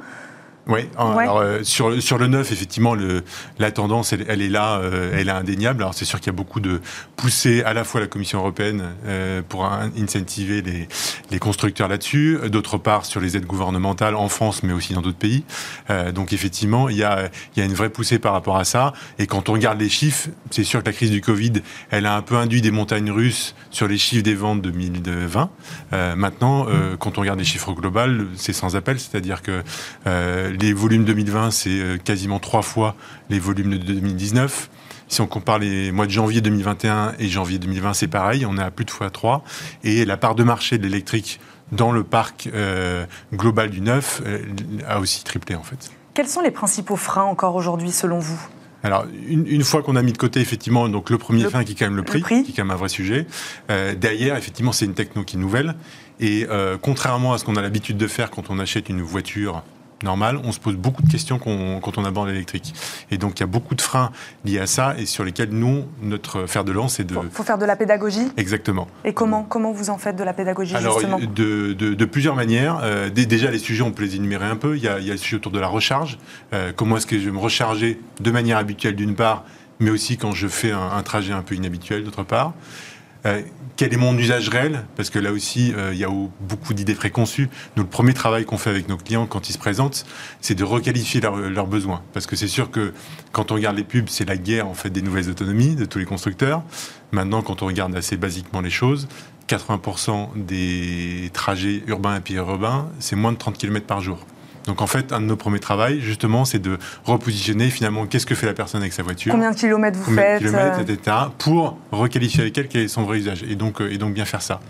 [0.67, 3.25] Oui, alors, euh, sur, sur le neuf, effectivement, le,
[3.59, 5.83] la tendance, elle, est là, euh, elle est indéniable.
[5.83, 6.81] Alors c'est sûr qu'il y a beaucoup de
[7.17, 10.87] poussées à la fois la Commission européenne euh, pour incentiver les,
[11.31, 15.19] les constructeurs là-dessus, d'autre part sur les aides gouvernementales en France, mais aussi dans d'autres
[15.19, 15.45] pays.
[16.15, 18.93] donc effectivement, il y, a, il y a une vraie poussée par rapport à ça.
[19.19, 21.53] Et quand on regarde les chiffres, c'est sûr que la crise du Covid,
[21.91, 25.51] elle a un peu induit des montagnes russes sur les chiffres des ventes de 2020.
[26.17, 26.67] maintenant,
[26.99, 28.01] quand on regarde les chiffres globaux,
[28.37, 29.63] c'est sans appel, c'est-à-dire que
[30.51, 32.97] les volumes 2020, c'est euh, quasiment trois fois
[33.29, 34.71] les volumes de 2019.
[35.09, 38.63] Si on compare les mois de janvier 2021 et janvier 2020, c'est pareil, on est
[38.63, 39.43] à plus de fois 3.
[39.83, 41.41] Et la part de marché de l'électrique
[41.73, 44.41] dans le parc euh, global du neuf euh,
[44.87, 45.91] a aussi triplé en fait.
[46.15, 48.41] Quels sont les principaux freins encore aujourd'hui selon vous?
[48.83, 51.75] Alors, une, fois qu'on a mis de côté, effectivement, donc le premier frein qui est
[51.75, 53.27] quand même le prix, qui est quand même un vrai sujet.
[53.69, 55.75] derrière, effectivement, c'est une techno qui est nouvelle.
[56.19, 56.47] Et
[56.81, 59.63] contrairement à ce qu'on a l'habitude de faire quand on achète une voiture
[60.03, 62.75] normal, on se pose beaucoup de questions quand on aborde l'électrique.
[63.11, 64.11] Et donc il y a beaucoup de freins
[64.45, 67.15] liés à ça et sur lesquels nous, notre fer de lance, c'est de...
[67.23, 68.89] Il faut faire de la pédagogie Exactement.
[69.05, 72.81] Et comment, comment vous en faites de la pédagogie Alors, de, de, plusieurs manières.
[72.83, 74.77] Euh, déjà, les sujets, on peut les énumérer un peu.
[74.77, 76.19] Il y a, il y a le sujet autour de la recharge.
[76.53, 79.45] Euh, comment est-ce que je vais me recharger de manière habituelle d'une part,
[79.79, 82.55] mais aussi quand je fais un, un trajet un peu inhabituel d'autre part.
[83.27, 83.43] Euh,
[83.77, 86.11] quel est mon usage réel Parce que là aussi, euh, il y a
[86.41, 87.49] beaucoup d'idées préconçues.
[87.77, 90.05] Nous, le premier travail qu'on fait avec nos clients quand ils se présentent,
[90.41, 92.03] c'est de requalifier leurs besoins.
[92.13, 92.93] Parce que c'est sûr que
[93.33, 95.99] quand on regarde les pubs, c'est la guerre en fait des nouvelles autonomies de tous
[95.99, 96.63] les constructeurs.
[97.13, 99.09] Maintenant, quand on regarde assez basiquement les choses,
[99.49, 104.27] 80% des trajets urbains et périurbains, c'est moins de 30 km par jour.
[104.67, 108.35] Donc en fait, un de nos premiers travaux, justement, c'est de repositionner finalement qu'est-ce que
[108.35, 109.33] fait la personne avec sa voiture.
[109.33, 111.17] Combien de kilomètres vous faites de kilomètres, euh etc.
[111.39, 114.25] Pour requalifier avec elle quel est son vrai usage et donc, euh, et donc bien
[114.25, 114.61] faire ça.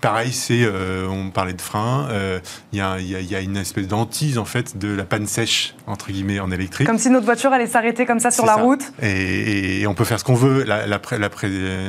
[0.00, 2.38] Pareil, c'est, euh, on parlait de frein, euh,
[2.72, 6.52] il y, a, une espèce d'antise en fait de la panne sèche entre guillemets en
[6.52, 6.86] électrique.
[6.86, 8.92] Comme si notre voiture allait s'arrêter comme ça sur la route.
[9.02, 10.62] Et, on peut faire ce qu'on veut.
[10.64, 11.00] La,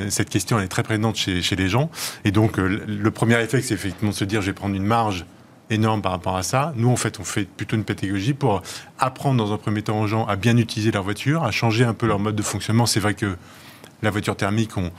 [0.09, 1.91] cette question elle est très présente chez, chez les gens.
[2.25, 4.85] Et donc euh, le premier effet, c'est effectivement de se dire je vais prendre une
[4.85, 5.25] marge
[5.69, 6.73] énorme par rapport à ça.
[6.75, 8.61] Nous, en fait, on fait plutôt une pédagogie pour
[8.97, 11.93] apprendre dans un premier temps aux gens à bien utiliser leur voiture, à changer un
[11.93, 12.85] peu leur mode de fonctionnement.
[12.85, 13.37] C'est vrai que
[14.01, 14.91] la voiture thermique, on,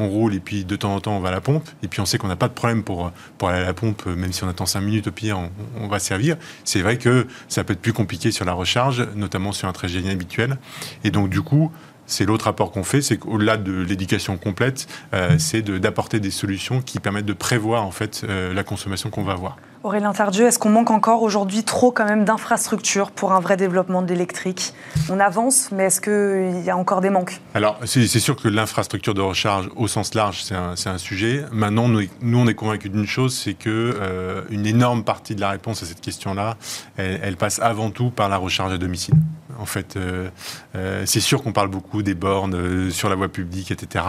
[0.00, 2.04] roule et puis de temps en temps on va à la pompe et puis on
[2.06, 4.48] sait qu'on n'a pas de problème pour, pour aller à la pompe, même si on
[4.48, 5.40] attend 5 minutes au pire,
[5.76, 6.36] on, va servir.
[6.62, 9.98] C'est vrai que ça peut être plus compliqué sur la recharge, notamment sur un trajet
[9.98, 10.56] inhabituel.
[11.02, 11.72] Et donc du coup,
[12.06, 16.80] c'est l'autre apport qu'on fait, c'est qu'au-delà de l'éducation complète, euh, c'est d'apporter des solutions
[16.80, 19.56] qui permettent de prévoir en fait euh, la consommation qu'on va avoir.
[19.84, 24.02] Aurélien Tardieu, est-ce qu'on manque encore aujourd'hui trop quand même d'infrastructures pour un vrai développement
[24.02, 24.74] de l'électrique?
[25.08, 27.40] On avance, mais est-ce qu'il y a encore des manques?
[27.54, 30.56] Alors, c'est sûr que l'infrastructure de recharge au sens large, c'est
[30.88, 31.44] un, sujet.
[31.52, 33.68] Maintenant, nous, nous on est convaincus d'une chose, c'est que
[34.00, 36.56] euh, une énorme partie de la réponse à cette question-là,
[36.96, 39.14] elle, passe avant tout par la recharge à domicile.
[39.58, 40.28] En fait, euh,
[40.76, 44.04] euh, c'est sûr qu'on parle beaucoup des bornes sur la voie publique, etc.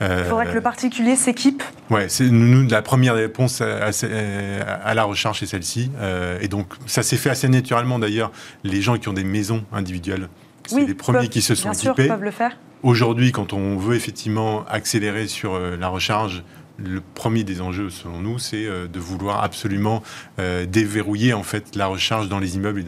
[0.00, 1.62] Il faudrait que le particulier s'équipe.
[1.90, 5.90] Ouais, c'est nous la première réponse à, à, la recharge c'est celle-ci.
[5.98, 8.30] Euh, et donc ça s'est fait assez naturellement d'ailleurs.
[8.64, 10.28] Les gens qui ont des maisons individuelles,
[10.66, 12.04] c'est les premiers qui se sont bien équipés.
[12.04, 12.56] Sûr, peuvent le faire.
[12.82, 16.44] Aujourd'hui, quand on veut effectivement accélérer sur euh, la recharge,
[16.78, 20.02] le premier des enjeux, selon nous, c'est euh, de vouloir absolument
[20.38, 22.84] euh, déverrouiller en fait la recharge dans les immeubles et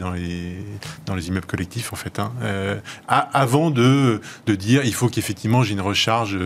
[1.05, 2.19] dans les immeubles collectifs en fait.
[2.19, 2.31] Hein.
[2.43, 6.37] Euh, avant de dire il faut qu'effectivement j'ai une recharge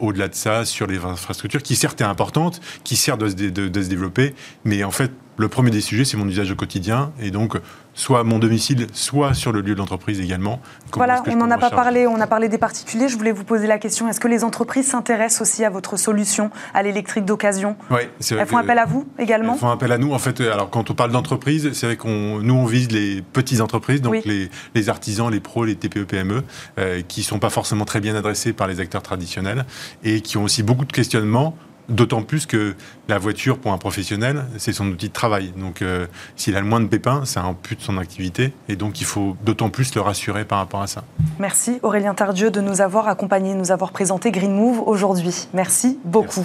[0.00, 3.82] au-delà de ça sur les infrastructures qui certes est importante, qui certes doit se, de
[3.82, 4.34] se développer,
[4.64, 7.56] mais en fait le premier des sujets, c'est mon usage au quotidien, et donc
[7.94, 10.60] soit à mon domicile, soit sur le lieu de l'entreprise également.
[10.94, 13.08] voilà, on n'en a pas parlé, on a parlé des particuliers.
[13.08, 16.50] Je voulais vous poser la question est-ce que les entreprises s'intéressent aussi à votre solution,
[16.74, 17.76] à l'électrique d'occasion?
[17.90, 19.54] Oui, Elles font appel à vous également?
[19.54, 20.12] Elles font appel à nous.
[20.12, 23.60] En fait, alors quand on parle d'entreprise, c'est vrai qu'on nous on vise les petites
[23.60, 26.42] entreprises, donc les, artisans, les pros, les TPE, PME,
[26.78, 29.64] euh, qui sont pas forcément très bien adressés par les acteurs traditionnels
[30.02, 31.56] et qui ont aussi beaucoup de questionnements
[31.90, 32.74] D'autant plus que
[33.08, 35.52] la voiture, pour un professionnel, c'est son outil de travail.
[35.56, 38.52] Donc, euh, s'il a le moins de pépins, ça ampute son activité.
[38.68, 41.02] Et donc, il faut d'autant plus le rassurer par rapport à ça.
[41.40, 45.48] Merci Aurélien Tardieu de nous avoir accompagnés, de nous avoir présenté Green Move aujourd'hui.
[45.52, 46.44] Merci beaucoup.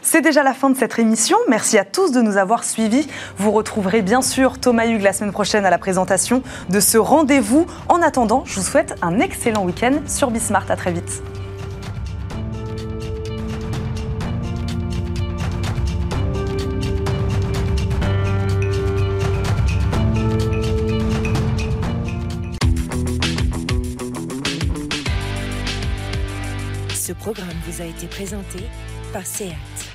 [0.00, 1.36] C'est déjà la fin de cette émission.
[1.48, 3.08] Merci à tous de nous avoir suivis.
[3.36, 7.66] Vous retrouverez bien sûr Thomas Hugues la semaine prochaine à la présentation de ce rendez-vous.
[7.88, 10.70] En attendant, je vous souhaite un excellent week-end sur Bismart.
[10.70, 11.22] À très vite.
[27.80, 28.60] A été présenté
[29.12, 29.93] par SEAT.